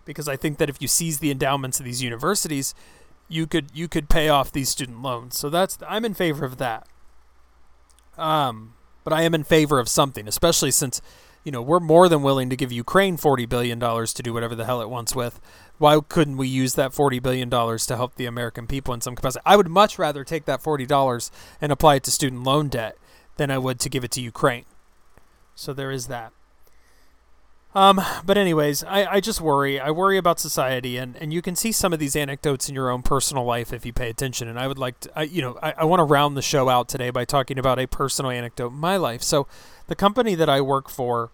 because 0.04 0.28
I 0.28 0.36
think 0.36 0.58
that 0.58 0.70
if 0.70 0.82
you 0.82 0.88
seize 0.90 1.20
the 1.20 1.32
endowments 1.32 1.80
of 1.80 1.86
these 1.86 2.04
universities, 2.04 2.76
you 3.30 3.48
could 3.48 3.68
you 3.74 3.88
could 3.88 4.10
pay 4.10 4.30
off 4.30 4.52
these 4.52 4.70
student 4.70 5.02
loans. 5.02 5.38
So 5.38 5.50
that's 5.50 5.78
I'm 5.88 6.06
in 6.06 6.14
favor 6.14 6.46
of 6.46 6.58
that. 6.58 6.88
Um, 8.18 8.74
but 9.08 9.14
I 9.14 9.22
am 9.22 9.34
in 9.34 9.46
favor 9.46 9.80
of 9.80 9.88
something, 9.88 10.28
especially 10.28 10.70
since, 10.70 11.02
you 11.46 11.52
know, 11.54 11.62
we're 11.62 11.80
more 11.80 12.10
than 12.10 12.24
willing 12.24 12.50
to 12.50 12.58
give 12.58 12.74
Ukraine 12.74 13.16
$40 13.16 13.48
billion 13.48 13.80
to 13.80 14.22
do 14.22 14.34
whatever 14.34 14.54
the 14.54 14.66
hell 14.66 14.82
it 14.82 14.90
wants 14.90 15.16
with. 15.16 15.40
Why 15.78 16.02
couldn't 16.02 16.36
we 16.36 16.50
use 16.50 16.74
that 16.74 16.92
$40 16.92 17.24
billion 17.24 17.50
to 17.50 17.96
help 17.96 18.16
the 18.16 18.26
American 18.26 18.68
people 18.68 18.94
in 18.94 19.00
some 19.00 19.16
capacity? 19.16 19.44
I 19.46 19.56
would 19.56 19.70
much 19.70 19.98
rather 19.98 20.26
take 20.26 20.44
that 20.44 20.62
$40 20.62 21.32
and 21.62 21.72
apply 21.72 21.96
it 21.96 22.04
to 22.04 22.12
student 22.12 22.44
loan 22.44 22.68
debt 22.68 22.98
than 23.38 23.50
I 23.50 23.60
would 23.60 23.80
to 23.80 23.90
give 23.90 24.04
it 24.04 24.12
to 24.12 24.22
Ukraine. 24.22 24.66
So 25.56 25.72
there 25.72 25.90
is 25.90 26.08
that. 26.08 26.34
Um, 27.76 28.02
but 28.26 28.38
anyways, 28.38 28.84
I, 28.86 29.06
I 29.06 29.20
just 29.20 29.40
worry. 29.40 29.80
I 29.80 29.92
worry 29.92 30.18
about 30.18 30.40
society, 30.40 30.98
and, 30.98 31.16
and 31.18 31.32
you 31.32 31.42
can 31.42 31.56
see 31.56 31.72
some 31.72 31.94
of 31.94 32.00
these 32.00 32.16
anecdotes 32.16 32.70
in 32.70 32.76
your 32.76 32.90
own 32.90 33.04
personal 33.04 33.44
life 33.44 33.72
if 33.72 33.86
you 33.86 33.94
pay 33.94 34.10
attention. 34.10 34.48
And 34.48 34.58
I 34.60 34.68
would 34.68 34.80
like 34.80 35.00
to, 35.02 35.12
I, 35.16 35.24
you 35.24 35.42
know, 35.42 35.60
I, 35.62 35.74
I 35.80 35.84
want 35.84 36.00
to 36.00 36.04
round 36.04 36.36
the 36.36 36.42
show 36.42 36.70
out 36.70 36.90
today 36.90 37.10
by 37.10 37.26
talking 37.26 37.60
about 37.60 37.78
a 37.78 37.86
personal 37.86 38.32
anecdote 38.32 38.70
in 38.72 38.80
my 38.80 38.98
life. 38.98 39.22
So, 39.22 39.48
the 39.88 39.96
company 39.96 40.34
that 40.36 40.50
I 40.50 40.60
work 40.60 40.90
for, 40.90 41.30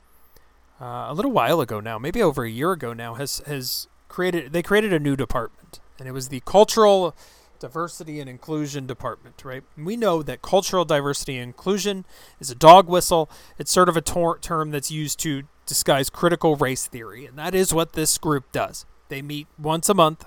uh, 0.81 1.05
a 1.07 1.13
little 1.13 1.31
while 1.31 1.61
ago 1.61 1.79
now, 1.79 1.97
maybe 1.97 2.21
over 2.21 2.43
a 2.43 2.49
year 2.49 2.71
ago 2.71 2.93
now, 2.93 3.13
has 3.13 3.41
has 3.45 3.87
created. 4.09 4.51
They 4.51 4.63
created 4.63 4.91
a 4.91 4.99
new 4.99 5.15
department, 5.15 5.79
and 5.97 6.07
it 6.07 6.11
was 6.11 6.27
the 6.27 6.41
cultural 6.41 7.15
diversity 7.59 8.19
and 8.19 8.29
inclusion 8.29 8.85
department. 8.85 9.45
Right? 9.45 9.63
We 9.77 9.95
know 9.95 10.21
that 10.23 10.41
cultural 10.41 10.83
diversity 10.83 11.37
and 11.37 11.43
inclusion 11.43 12.05
is 12.41 12.49
a 12.51 12.55
dog 12.55 12.89
whistle. 12.89 13.29
It's 13.57 13.71
sort 13.71 13.87
of 13.87 13.95
a 13.95 14.01
tor- 14.01 14.39
term 14.39 14.71
that's 14.71 14.91
used 14.91 15.19
to 15.19 15.43
disguise 15.65 16.09
critical 16.09 16.55
race 16.55 16.87
theory, 16.87 17.25
and 17.25 17.37
that 17.37 17.55
is 17.55 17.73
what 17.73 17.93
this 17.93 18.17
group 18.17 18.51
does. 18.51 18.85
They 19.09 19.21
meet 19.21 19.47
once 19.57 19.89
a 19.89 19.93
month. 19.93 20.25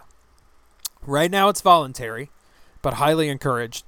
Right 1.03 1.31
now 1.31 1.49
it's 1.49 1.61
voluntary, 1.61 2.31
but 2.83 2.95
highly 2.95 3.29
encouraged. 3.29 3.85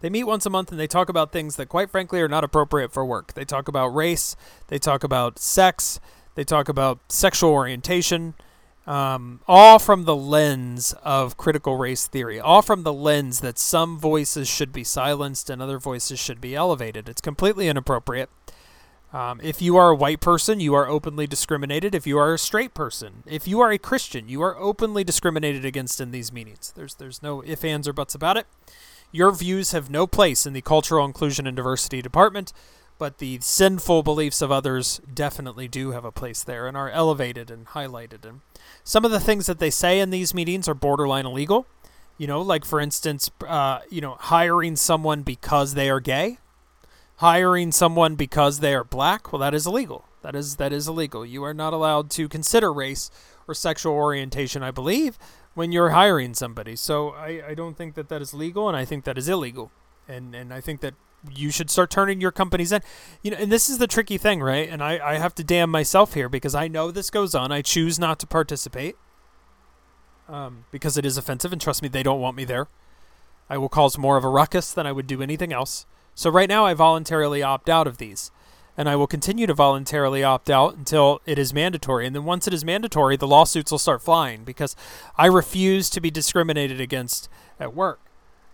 They 0.00 0.10
meet 0.10 0.24
once 0.24 0.44
a 0.46 0.50
month 0.50 0.70
and 0.70 0.78
they 0.78 0.86
talk 0.86 1.08
about 1.08 1.32
things 1.32 1.56
that, 1.56 1.68
quite 1.68 1.90
frankly, 1.90 2.20
are 2.20 2.28
not 2.28 2.44
appropriate 2.44 2.92
for 2.92 3.04
work. 3.04 3.34
They 3.34 3.44
talk 3.44 3.66
about 3.68 3.88
race, 3.88 4.36
they 4.68 4.78
talk 4.78 5.02
about 5.02 5.38
sex, 5.38 6.00
they 6.34 6.44
talk 6.44 6.68
about 6.68 7.00
sexual 7.10 7.50
orientation, 7.50 8.34
um, 8.86 9.40
all 9.48 9.78
from 9.78 10.04
the 10.04 10.14
lens 10.14 10.94
of 11.02 11.36
critical 11.36 11.76
race 11.76 12.06
theory, 12.06 12.38
all 12.38 12.62
from 12.62 12.82
the 12.82 12.92
lens 12.92 13.40
that 13.40 13.58
some 13.58 13.98
voices 13.98 14.48
should 14.48 14.72
be 14.72 14.84
silenced 14.84 15.50
and 15.50 15.60
other 15.60 15.78
voices 15.78 16.20
should 16.20 16.40
be 16.40 16.54
elevated. 16.54 17.08
It's 17.08 17.20
completely 17.20 17.66
inappropriate. 17.68 18.30
Um, 19.16 19.40
if 19.42 19.62
you 19.62 19.78
are 19.78 19.88
a 19.88 19.96
white 19.96 20.20
person, 20.20 20.60
you 20.60 20.74
are 20.74 20.86
openly 20.86 21.26
discriminated. 21.26 21.94
If 21.94 22.06
you 22.06 22.18
are 22.18 22.34
a 22.34 22.38
straight 22.38 22.74
person, 22.74 23.22
if 23.24 23.48
you 23.48 23.60
are 23.60 23.72
a 23.72 23.78
Christian, 23.78 24.28
you 24.28 24.42
are 24.42 24.58
openly 24.58 25.04
discriminated 25.04 25.64
against 25.64 26.02
in 26.02 26.10
these 26.10 26.30
meetings. 26.30 26.70
There's 26.76 26.96
there's 26.96 27.22
no 27.22 27.42
ifs, 27.42 27.64
ands, 27.64 27.88
or 27.88 27.94
buts 27.94 28.14
about 28.14 28.36
it. 28.36 28.46
Your 29.12 29.32
views 29.32 29.72
have 29.72 29.88
no 29.88 30.06
place 30.06 30.44
in 30.44 30.52
the 30.52 30.60
cultural 30.60 31.06
inclusion 31.06 31.46
and 31.46 31.56
diversity 31.56 32.02
department, 32.02 32.52
but 32.98 33.16
the 33.16 33.38
sinful 33.40 34.02
beliefs 34.02 34.42
of 34.42 34.52
others 34.52 35.00
definitely 35.14 35.66
do 35.66 35.92
have 35.92 36.04
a 36.04 36.12
place 36.12 36.44
there 36.44 36.66
and 36.66 36.76
are 36.76 36.90
elevated 36.90 37.50
and 37.50 37.68
highlighted. 37.68 38.26
And 38.26 38.42
some 38.84 39.06
of 39.06 39.12
the 39.12 39.20
things 39.20 39.46
that 39.46 39.60
they 39.60 39.70
say 39.70 39.98
in 39.98 40.10
these 40.10 40.34
meetings 40.34 40.68
are 40.68 40.74
borderline 40.74 41.24
illegal. 41.24 41.66
You 42.18 42.26
know, 42.26 42.42
like 42.42 42.66
for 42.66 42.80
instance, 42.80 43.30
uh, 43.48 43.78
you 43.88 44.02
know, 44.02 44.16
hiring 44.20 44.76
someone 44.76 45.22
because 45.22 45.72
they 45.72 45.88
are 45.88 46.00
gay 46.00 46.36
hiring 47.16 47.72
someone 47.72 48.14
because 48.14 48.60
they 48.60 48.74
are 48.74 48.84
black, 48.84 49.32
well, 49.32 49.40
that 49.40 49.54
is 49.54 49.66
illegal. 49.66 50.04
That 50.22 50.34
is 50.34 50.56
that 50.56 50.72
is 50.72 50.88
illegal. 50.88 51.24
You 51.24 51.44
are 51.44 51.54
not 51.54 51.72
allowed 51.72 52.10
to 52.12 52.28
consider 52.28 52.72
race 52.72 53.10
or 53.46 53.54
sexual 53.54 53.94
orientation, 53.94 54.62
I 54.62 54.72
believe, 54.72 55.18
when 55.54 55.70
you're 55.70 55.90
hiring 55.90 56.34
somebody. 56.34 56.74
So 56.74 57.10
I, 57.10 57.42
I 57.48 57.54
don't 57.54 57.76
think 57.76 57.94
that 57.94 58.08
that 58.08 58.20
is 58.20 58.34
legal, 58.34 58.68
and 58.68 58.76
I 58.76 58.84
think 58.84 59.04
that 59.04 59.16
is 59.16 59.28
illegal. 59.28 59.70
And 60.08 60.34
and 60.34 60.52
I 60.52 60.60
think 60.60 60.80
that 60.80 60.94
you 61.32 61.50
should 61.50 61.70
start 61.70 61.90
turning 61.90 62.20
your 62.20 62.32
companies 62.32 62.72
in. 62.72 62.82
You 63.22 63.30
know, 63.30 63.36
and 63.38 63.52
this 63.52 63.68
is 63.68 63.78
the 63.78 63.86
tricky 63.86 64.18
thing, 64.18 64.40
right? 64.40 64.68
And 64.68 64.82
I, 64.82 64.98
I 64.98 65.18
have 65.18 65.34
to 65.36 65.44
damn 65.44 65.70
myself 65.70 66.14
here 66.14 66.28
because 66.28 66.54
I 66.54 66.68
know 66.68 66.90
this 66.90 67.10
goes 67.10 67.34
on. 67.34 67.52
I 67.52 67.62
choose 67.62 67.98
not 67.98 68.18
to 68.20 68.26
participate 68.26 68.96
um, 70.28 70.64
because 70.70 70.96
it 70.96 71.06
is 71.06 71.16
offensive, 71.16 71.52
and 71.52 71.60
trust 71.60 71.82
me, 71.82 71.88
they 71.88 72.02
don't 72.02 72.20
want 72.20 72.36
me 72.36 72.44
there. 72.44 72.68
I 73.48 73.58
will 73.58 73.68
cause 73.68 73.96
more 73.96 74.16
of 74.16 74.24
a 74.24 74.28
ruckus 74.28 74.72
than 74.72 74.86
I 74.86 74.92
would 74.92 75.06
do 75.06 75.22
anything 75.22 75.52
else. 75.52 75.86
So 76.16 76.30
right 76.30 76.48
now 76.48 76.64
I 76.64 76.72
voluntarily 76.72 77.42
opt 77.42 77.68
out 77.68 77.86
of 77.86 77.98
these. 77.98 78.32
And 78.78 78.88
I 78.88 78.96
will 78.96 79.06
continue 79.06 79.46
to 79.46 79.54
voluntarily 79.54 80.24
opt 80.24 80.50
out 80.50 80.76
until 80.76 81.20
it 81.26 81.38
is 81.38 81.54
mandatory. 81.54 82.06
And 82.06 82.16
then 82.16 82.24
once 82.24 82.46
it 82.46 82.54
is 82.54 82.64
mandatory, 82.64 83.16
the 83.16 83.26
lawsuits 83.26 83.70
will 83.70 83.78
start 83.78 84.02
flying 84.02 84.42
because 84.42 84.74
I 85.16 85.26
refuse 85.26 85.88
to 85.90 86.00
be 86.00 86.10
discriminated 86.10 86.80
against 86.80 87.28
at 87.60 87.74
work. 87.74 88.00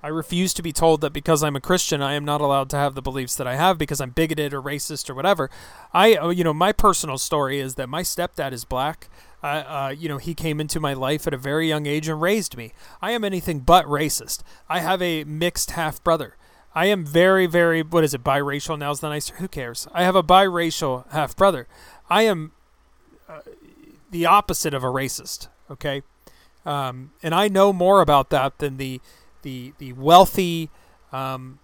I 0.02 0.08
refuse 0.08 0.52
to 0.54 0.62
be 0.62 0.72
told 0.72 1.00
that 1.00 1.12
because 1.12 1.44
I'm 1.44 1.54
a 1.54 1.60
Christian, 1.60 2.02
I 2.02 2.14
am 2.14 2.24
not 2.24 2.40
allowed 2.40 2.68
to 2.70 2.76
have 2.76 2.96
the 2.96 3.02
beliefs 3.02 3.36
that 3.36 3.46
I 3.46 3.54
have 3.54 3.78
because 3.78 4.00
I'm 4.00 4.10
bigoted 4.10 4.52
or 4.52 4.60
racist 4.60 5.08
or 5.08 5.14
whatever. 5.14 5.48
I, 5.94 6.16
uh, 6.16 6.30
you 6.30 6.42
know, 6.42 6.52
my 6.52 6.72
personal 6.72 7.18
story 7.18 7.60
is 7.60 7.76
that 7.76 7.88
my 7.88 8.02
stepdad 8.02 8.50
is 8.52 8.64
black. 8.64 9.08
Uh, 9.44 9.46
uh, 9.46 9.94
you 9.96 10.08
know, 10.08 10.18
he 10.18 10.34
came 10.34 10.60
into 10.60 10.80
my 10.80 10.92
life 10.92 11.28
at 11.28 11.34
a 11.34 11.38
very 11.38 11.68
young 11.68 11.86
age 11.86 12.08
and 12.08 12.20
raised 12.20 12.56
me. 12.56 12.72
I 13.00 13.12
am 13.12 13.22
anything 13.22 13.60
but 13.60 13.86
racist. 13.86 14.42
I 14.68 14.80
have 14.80 15.00
a 15.00 15.22
mixed 15.22 15.72
half 15.72 16.02
brother. 16.02 16.36
I 16.74 16.86
am 16.86 17.04
very, 17.04 17.46
very, 17.46 17.82
what 17.82 18.02
is 18.04 18.14
it, 18.14 18.24
biracial 18.24 18.78
now 18.78 18.90
is 18.90 19.00
the 19.00 19.08
nicer. 19.08 19.34
Who 19.36 19.48
cares? 19.48 19.86
I 19.92 20.04
have 20.04 20.16
a 20.16 20.22
biracial 20.22 21.08
half 21.10 21.36
brother. 21.36 21.66
I 22.08 22.22
am 22.22 22.52
uh, 23.28 23.40
the 24.10 24.26
opposite 24.26 24.72
of 24.72 24.82
a 24.82 24.88
racist, 24.88 25.48
okay? 25.70 26.02
Um, 26.64 27.12
and 27.22 27.34
I 27.34 27.48
know 27.48 27.72
more 27.72 28.00
about 28.00 28.30
that 28.30 28.58
than 28.58 28.76
the, 28.76 29.00
the, 29.42 29.74
the 29.78 29.92
wealthy, 29.92 30.70
um, 31.12 31.58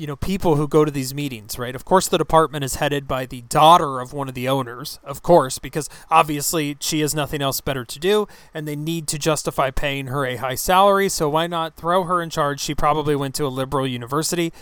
you 0.00 0.06
know 0.06 0.16
people 0.16 0.56
who 0.56 0.66
go 0.66 0.82
to 0.82 0.90
these 0.90 1.12
meetings 1.12 1.58
right? 1.58 1.74
Of 1.74 1.84
course 1.84 2.08
the 2.08 2.16
department 2.16 2.64
is 2.64 2.76
headed 2.76 3.06
by 3.06 3.26
the 3.26 3.42
daughter 3.42 4.00
of 4.00 4.14
one 4.14 4.28
of 4.28 4.34
the 4.34 4.48
owners 4.48 4.98
of 5.04 5.22
course 5.22 5.58
because 5.58 5.90
obviously 6.10 6.78
she 6.80 7.00
has 7.00 7.14
nothing 7.14 7.42
else 7.42 7.60
better 7.60 7.84
to 7.84 7.98
do 7.98 8.26
and 8.54 8.66
they 8.66 8.76
need 8.76 9.06
to 9.08 9.18
justify 9.18 9.70
paying 9.70 10.06
her 10.06 10.24
a 10.24 10.36
high 10.36 10.54
salary 10.54 11.10
so 11.10 11.28
why 11.28 11.46
not 11.46 11.76
throw 11.76 12.04
her 12.04 12.22
in 12.22 12.30
charge? 12.30 12.60
She 12.60 12.74
probably 12.74 13.14
went 13.14 13.34
to 13.34 13.44
a 13.44 13.48
liberal 13.48 13.86
university. 13.86 14.54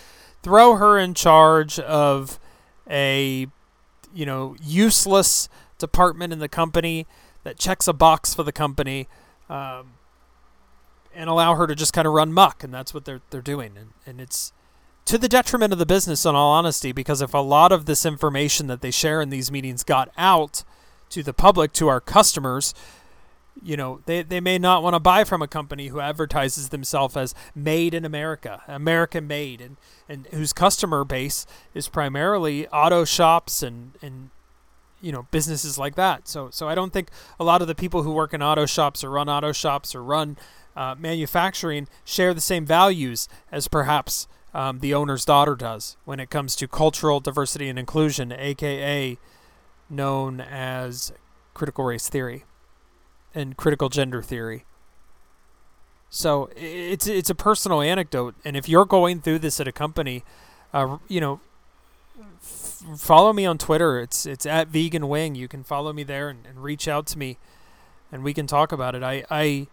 Throw 0.43 0.75
her 0.75 0.99
in 0.99 1.15
charge 1.15 1.79
of 1.79 2.41
a 2.91 3.47
you 4.13 4.27
know 4.27 4.57
useless 4.61 5.49
department 5.79 6.33
in 6.33 6.41
the 6.41 6.49
company 6.49 7.07
that 7.45 7.59
checks 7.59 7.87
a 7.87 7.93
box 7.93 8.35
for 8.35 8.43
the 8.43 8.53
company 8.53 9.07
um, 9.49 9.93
and 11.15 11.31
allow 11.31 11.55
her 11.55 11.69
to 11.69 11.77
just 11.77 11.93
kind 11.93 12.07
of 12.07 12.13
run 12.13 12.33
muck, 12.33 12.65
and 12.65 12.75
that's 12.75 12.93
what 12.93 13.05
they're 13.05 13.21
they're 13.31 13.41
doing, 13.41 13.77
and 13.77 13.91
and 14.07 14.21
it's 14.21 14.53
to 15.09 15.17
the 15.17 15.29
detriment 15.29 15.73
of 15.73 15.79
the 15.79 15.87
business, 15.87 16.27
in 16.27 16.35
all 16.35 16.53
honesty, 16.53 16.93
because 16.93 17.23
if 17.23 17.33
a 17.33 17.39
lot 17.39 17.73
of 17.73 17.87
this 17.87 18.05
information 18.05 18.67
that 18.67 18.83
they 18.83 18.91
share 18.91 19.23
in 19.23 19.31
these 19.31 19.51
meetings 19.51 19.83
got 19.83 20.11
out 20.19 20.65
to 21.09 21.23
the 21.23 21.33
public, 21.33 21.73
to 21.73 21.89
our 21.89 21.99
customers, 21.99 22.75
you 23.63 23.75
know, 23.75 24.03
they, 24.05 24.23
they 24.23 24.39
may 24.39 24.59
not 24.59 24.83
want 24.83 24.93
to 24.93 25.01
buy 25.01 25.25
from 25.25 25.41
a 25.41 25.49
company 25.49 25.89
who 25.89 25.99
advertises 25.99 26.69
themselves 26.69 27.17
as 27.17 27.35
made 27.55 27.95
in 27.95 28.05
America, 28.05 28.63
American 28.69 29.27
made, 29.27 29.63
and, 29.63 29.79
and 30.11 30.27
whose 30.27 30.53
customer 30.53 31.05
base 31.05 31.47
is 31.73 31.89
primarily 31.89 32.69
auto 32.69 33.07
shops 33.07 33.63
and, 33.63 33.93
and 34.03 34.29
you 35.01 35.11
know 35.11 35.27
businesses 35.31 35.79
like 35.79 35.95
that. 35.95 36.29
So 36.29 36.51
so 36.51 36.69
I 36.69 36.75
don't 36.75 36.93
think 36.93 37.09
a 37.41 37.45
lot 37.45 37.63
of 37.63 37.67
the 37.67 37.75
people 37.75 38.03
who 38.03 38.13
work 38.13 38.35
in 38.35 38.43
auto 38.43 38.67
shops 38.67 39.03
or 39.03 39.09
run 39.09 39.31
auto 39.31 39.53
shops 39.53 39.95
or 39.95 40.05
run 40.05 40.37
uh, 40.77 40.97
manufacturing 40.99 41.89
share 42.05 42.35
the 42.35 42.43
same 42.43 42.67
values 42.67 43.27
as 43.51 43.69
perhaps 43.69 44.29
um, 44.59 44.81
the 44.81 44.93
owner's 44.93 45.25
daughter 45.25 45.55
does 45.55 45.97
when 46.05 46.19
it 46.19 46.31
comes 46.31 46.57
to 46.57 46.67
cultural 46.67 47.21
diversity 47.21 47.69
and 47.69 47.79
inclusion, 47.79 48.33
aka 48.33 49.17
known 49.89 50.41
as 50.41 51.13
critical 51.55 51.85
race 51.85 52.09
theory 52.09 52.45
and 53.33 53.57
critical 53.57 53.89
gender 53.89 54.21
theory. 54.21 54.65
So 56.11 56.51
it's 56.57 57.07
it's 57.07 57.31
a 57.31 57.37
personal 57.37 57.81
anecdote, 57.81 58.35
and 58.45 58.57
if 58.57 58.69
you're 58.69 58.85
going 58.85 59.21
through 59.21 59.39
this 59.39 59.61
at 59.61 59.69
a 59.69 59.73
company, 59.73 60.25
uh, 60.75 60.99
you 61.07 61.21
know, 61.21 61.41
f- 62.43 62.83
follow 62.97 63.33
me 63.33 63.47
on 63.47 63.59
Twitter. 63.59 64.01
It's 64.01 64.27
it's 64.27 64.45
at 64.45 64.67
Vegan 64.67 65.09
Wing. 65.09 65.37
You 65.37 65.47
can 65.47 65.63
follow 65.63 65.93
me 65.93 66.03
there 66.03 66.31
and, 66.31 66.45
and 66.45 66.65
reach 66.65 66.89
out 66.89 67.07
to 67.09 67.19
me, 67.19 67.39
and 68.11 68.25
we 68.25 68.35
can 68.35 68.49
talk 68.49 68.73
about 68.73 68.97
it. 68.97 69.05
I 69.05 69.25
I 69.31 69.69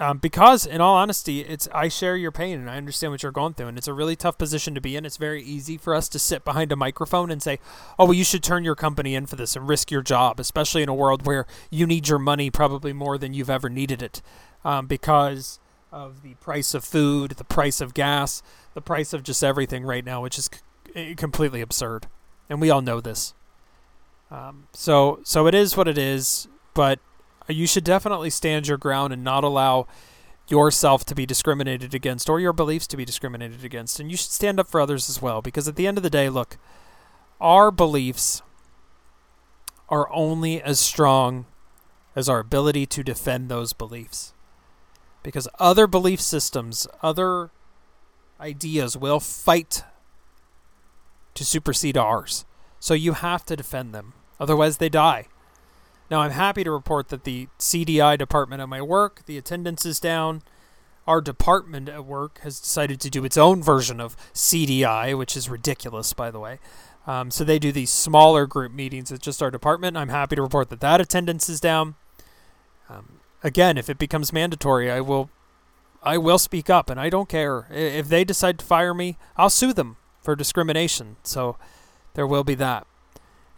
um, 0.00 0.18
because 0.18 0.66
in 0.66 0.80
all 0.80 0.96
honesty 0.96 1.40
it's 1.40 1.68
i 1.72 1.86
share 1.86 2.16
your 2.16 2.32
pain 2.32 2.58
and 2.58 2.68
i 2.70 2.76
understand 2.76 3.12
what 3.12 3.22
you're 3.22 3.30
going 3.30 3.52
through 3.52 3.68
and 3.68 3.78
it's 3.78 3.86
a 3.86 3.94
really 3.94 4.16
tough 4.16 4.38
position 4.38 4.74
to 4.74 4.80
be 4.80 4.96
in. 4.96 5.04
It's 5.04 5.16
very 5.16 5.42
easy 5.42 5.76
for 5.76 5.94
us 5.94 6.08
to 6.08 6.18
sit 6.18 6.44
behind 6.44 6.72
a 6.72 6.76
microphone 6.76 7.30
and 7.30 7.42
say 7.42 7.58
oh 7.98 8.06
well 8.06 8.14
you 8.14 8.24
should 8.24 8.42
turn 8.42 8.64
your 8.64 8.74
company 8.74 9.14
in 9.14 9.26
for 9.26 9.36
this 9.36 9.54
and 9.54 9.68
risk 9.68 9.90
your 9.90 10.02
job 10.02 10.40
especially 10.40 10.82
in 10.82 10.88
a 10.88 10.94
world 10.94 11.26
where 11.26 11.46
you 11.70 11.86
need 11.86 12.08
your 12.08 12.18
money 12.18 12.50
probably 12.50 12.92
more 12.92 13.16
than 13.18 13.34
you've 13.34 13.50
ever 13.50 13.68
needed 13.68 14.02
it. 14.02 14.20
Um, 14.64 14.86
because 14.86 15.58
of 15.92 16.22
the 16.22 16.34
price 16.34 16.74
of 16.74 16.84
food 16.84 17.32
the 17.32 17.44
price 17.44 17.80
of 17.80 17.94
gas 17.94 18.42
the 18.74 18.82
price 18.82 19.12
of 19.12 19.22
just 19.22 19.42
everything 19.42 19.84
right 19.84 20.04
now 20.04 20.22
which 20.22 20.38
is 20.38 20.48
c- 20.52 20.60
eh, 20.94 21.14
completely 21.14 21.60
absurd. 21.60 22.06
And 22.48 22.60
we 22.60 22.70
all 22.70 22.82
know 22.82 23.00
this. 23.00 23.34
Um, 24.30 24.66
so 24.72 25.20
so 25.24 25.46
it 25.46 25.54
is 25.54 25.76
what 25.76 25.88
it 25.88 25.98
is 25.98 26.48
but 26.74 26.98
Uh, 27.50 27.52
you 27.52 27.66
should 27.66 27.82
definitely 27.82 28.30
stand 28.30 28.68
your 28.68 28.78
ground 28.78 29.12
and 29.12 29.24
not 29.24 29.42
allow 29.42 29.88
yourself 30.46 31.04
to 31.04 31.16
be 31.16 31.26
discriminated 31.26 31.94
against 31.94 32.30
or 32.30 32.38
your 32.38 32.52
beliefs 32.52 32.86
to 32.86 32.96
be 32.96 33.04
discriminated 33.04 33.64
against. 33.64 33.98
And 33.98 34.08
you 34.08 34.16
should 34.16 34.30
stand 34.30 34.60
up 34.60 34.68
for 34.68 34.80
others 34.80 35.10
as 35.10 35.20
well 35.20 35.42
because 35.42 35.66
at 35.66 35.74
the 35.74 35.88
end 35.88 35.96
of 35.96 36.04
the 36.04 36.10
day, 36.10 36.28
look, 36.28 36.58
our 37.40 37.72
beliefs 37.72 38.42
are 39.88 40.08
only 40.12 40.62
as 40.62 40.78
strong 40.78 41.46
as 42.14 42.28
our 42.28 42.38
ability 42.38 42.86
to 42.86 43.02
defend 43.02 43.48
those 43.48 43.72
beliefs. 43.72 44.32
Because 45.24 45.48
other 45.58 45.88
belief 45.88 46.20
systems, 46.20 46.86
other 47.02 47.50
ideas 48.40 48.96
will 48.96 49.18
fight 49.18 49.82
to 51.34 51.44
supersede 51.44 51.96
ours. 51.96 52.44
So 52.78 52.94
you 52.94 53.14
have 53.14 53.44
to 53.46 53.56
defend 53.56 53.92
them. 53.92 54.12
Otherwise, 54.38 54.76
they 54.76 54.88
die. 54.88 55.26
Now, 56.10 56.20
I'm 56.20 56.32
happy 56.32 56.64
to 56.64 56.70
report 56.72 57.08
that 57.08 57.24
the 57.24 57.46
CDI 57.58 58.18
department 58.18 58.60
at 58.60 58.68
my 58.68 58.82
work, 58.82 59.22
the 59.26 59.38
attendance 59.38 59.86
is 59.86 60.00
down. 60.00 60.42
Our 61.06 61.20
department 61.20 61.88
at 61.88 62.04
work 62.04 62.40
has 62.40 62.60
decided 62.60 63.00
to 63.00 63.10
do 63.10 63.24
its 63.24 63.36
own 63.36 63.62
version 63.62 64.00
of 64.00 64.16
CDI, 64.34 65.16
which 65.16 65.36
is 65.36 65.48
ridiculous, 65.48 66.12
by 66.12 66.30
the 66.30 66.40
way. 66.40 66.58
Um, 67.06 67.30
so 67.30 67.44
they 67.44 67.58
do 67.58 67.72
these 67.72 67.90
smaller 67.90 68.46
group 68.46 68.72
meetings 68.72 69.10
at 69.12 69.20
just 69.22 69.42
our 69.42 69.50
department. 69.50 69.96
I'm 69.96 70.08
happy 70.08 70.36
to 70.36 70.42
report 70.42 70.68
that 70.70 70.80
that 70.80 71.00
attendance 71.00 71.48
is 71.48 71.60
down. 71.60 71.94
Um, 72.88 73.20
again, 73.42 73.78
if 73.78 73.88
it 73.88 73.98
becomes 73.98 74.32
mandatory, 74.32 74.90
I 74.90 75.00
will, 75.00 75.30
I 76.02 76.18
will 76.18 76.38
speak 76.38 76.68
up, 76.68 76.90
and 76.90 77.00
I 77.00 77.08
don't 77.08 77.28
care 77.28 77.66
if 77.70 78.08
they 78.08 78.24
decide 78.24 78.58
to 78.58 78.64
fire 78.64 78.92
me. 78.92 79.16
I'll 79.36 79.50
sue 79.50 79.72
them 79.72 79.96
for 80.20 80.36
discrimination. 80.36 81.16
So 81.22 81.56
there 82.14 82.26
will 82.26 82.44
be 82.44 82.54
that. 82.56 82.86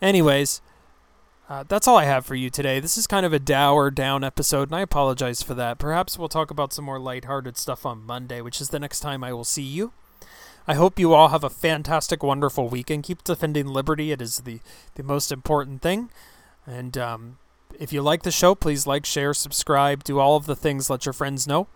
Anyways, 0.00 0.60
uh, 1.52 1.64
that's 1.68 1.86
all 1.86 1.98
I 1.98 2.04
have 2.04 2.24
for 2.24 2.34
you 2.34 2.48
today. 2.48 2.80
This 2.80 2.96
is 2.96 3.06
kind 3.06 3.26
of 3.26 3.34
a 3.34 3.38
dour, 3.38 3.90
down 3.90 4.24
episode, 4.24 4.70
and 4.70 4.74
I 4.74 4.80
apologize 4.80 5.42
for 5.42 5.52
that. 5.52 5.78
Perhaps 5.78 6.18
we'll 6.18 6.30
talk 6.30 6.50
about 6.50 6.72
some 6.72 6.86
more 6.86 6.98
lighthearted 6.98 7.58
stuff 7.58 7.84
on 7.84 8.06
Monday, 8.06 8.40
which 8.40 8.58
is 8.58 8.70
the 8.70 8.80
next 8.80 9.00
time 9.00 9.22
I 9.22 9.34
will 9.34 9.44
see 9.44 9.60
you. 9.60 9.92
I 10.66 10.72
hope 10.72 10.98
you 10.98 11.12
all 11.12 11.28
have 11.28 11.44
a 11.44 11.50
fantastic, 11.50 12.22
wonderful 12.22 12.70
weekend. 12.70 13.02
Keep 13.02 13.24
defending 13.24 13.66
liberty, 13.66 14.12
it 14.12 14.22
is 14.22 14.38
the, 14.38 14.60
the 14.94 15.02
most 15.02 15.30
important 15.30 15.82
thing. 15.82 16.08
And 16.66 16.96
um, 16.96 17.36
if 17.78 17.92
you 17.92 18.00
like 18.00 18.22
the 18.22 18.30
show, 18.30 18.54
please 18.54 18.86
like, 18.86 19.04
share, 19.04 19.34
subscribe, 19.34 20.04
do 20.04 20.20
all 20.20 20.36
of 20.36 20.46
the 20.46 20.56
things, 20.56 20.88
let 20.88 21.04
your 21.04 21.12
friends 21.12 21.46
know. 21.46 21.68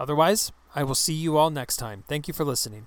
Otherwise, 0.00 0.50
I 0.74 0.82
will 0.82 0.96
see 0.96 1.14
you 1.14 1.36
all 1.36 1.50
next 1.50 1.76
time. 1.76 2.02
Thank 2.08 2.26
you 2.26 2.34
for 2.34 2.44
listening. 2.44 2.86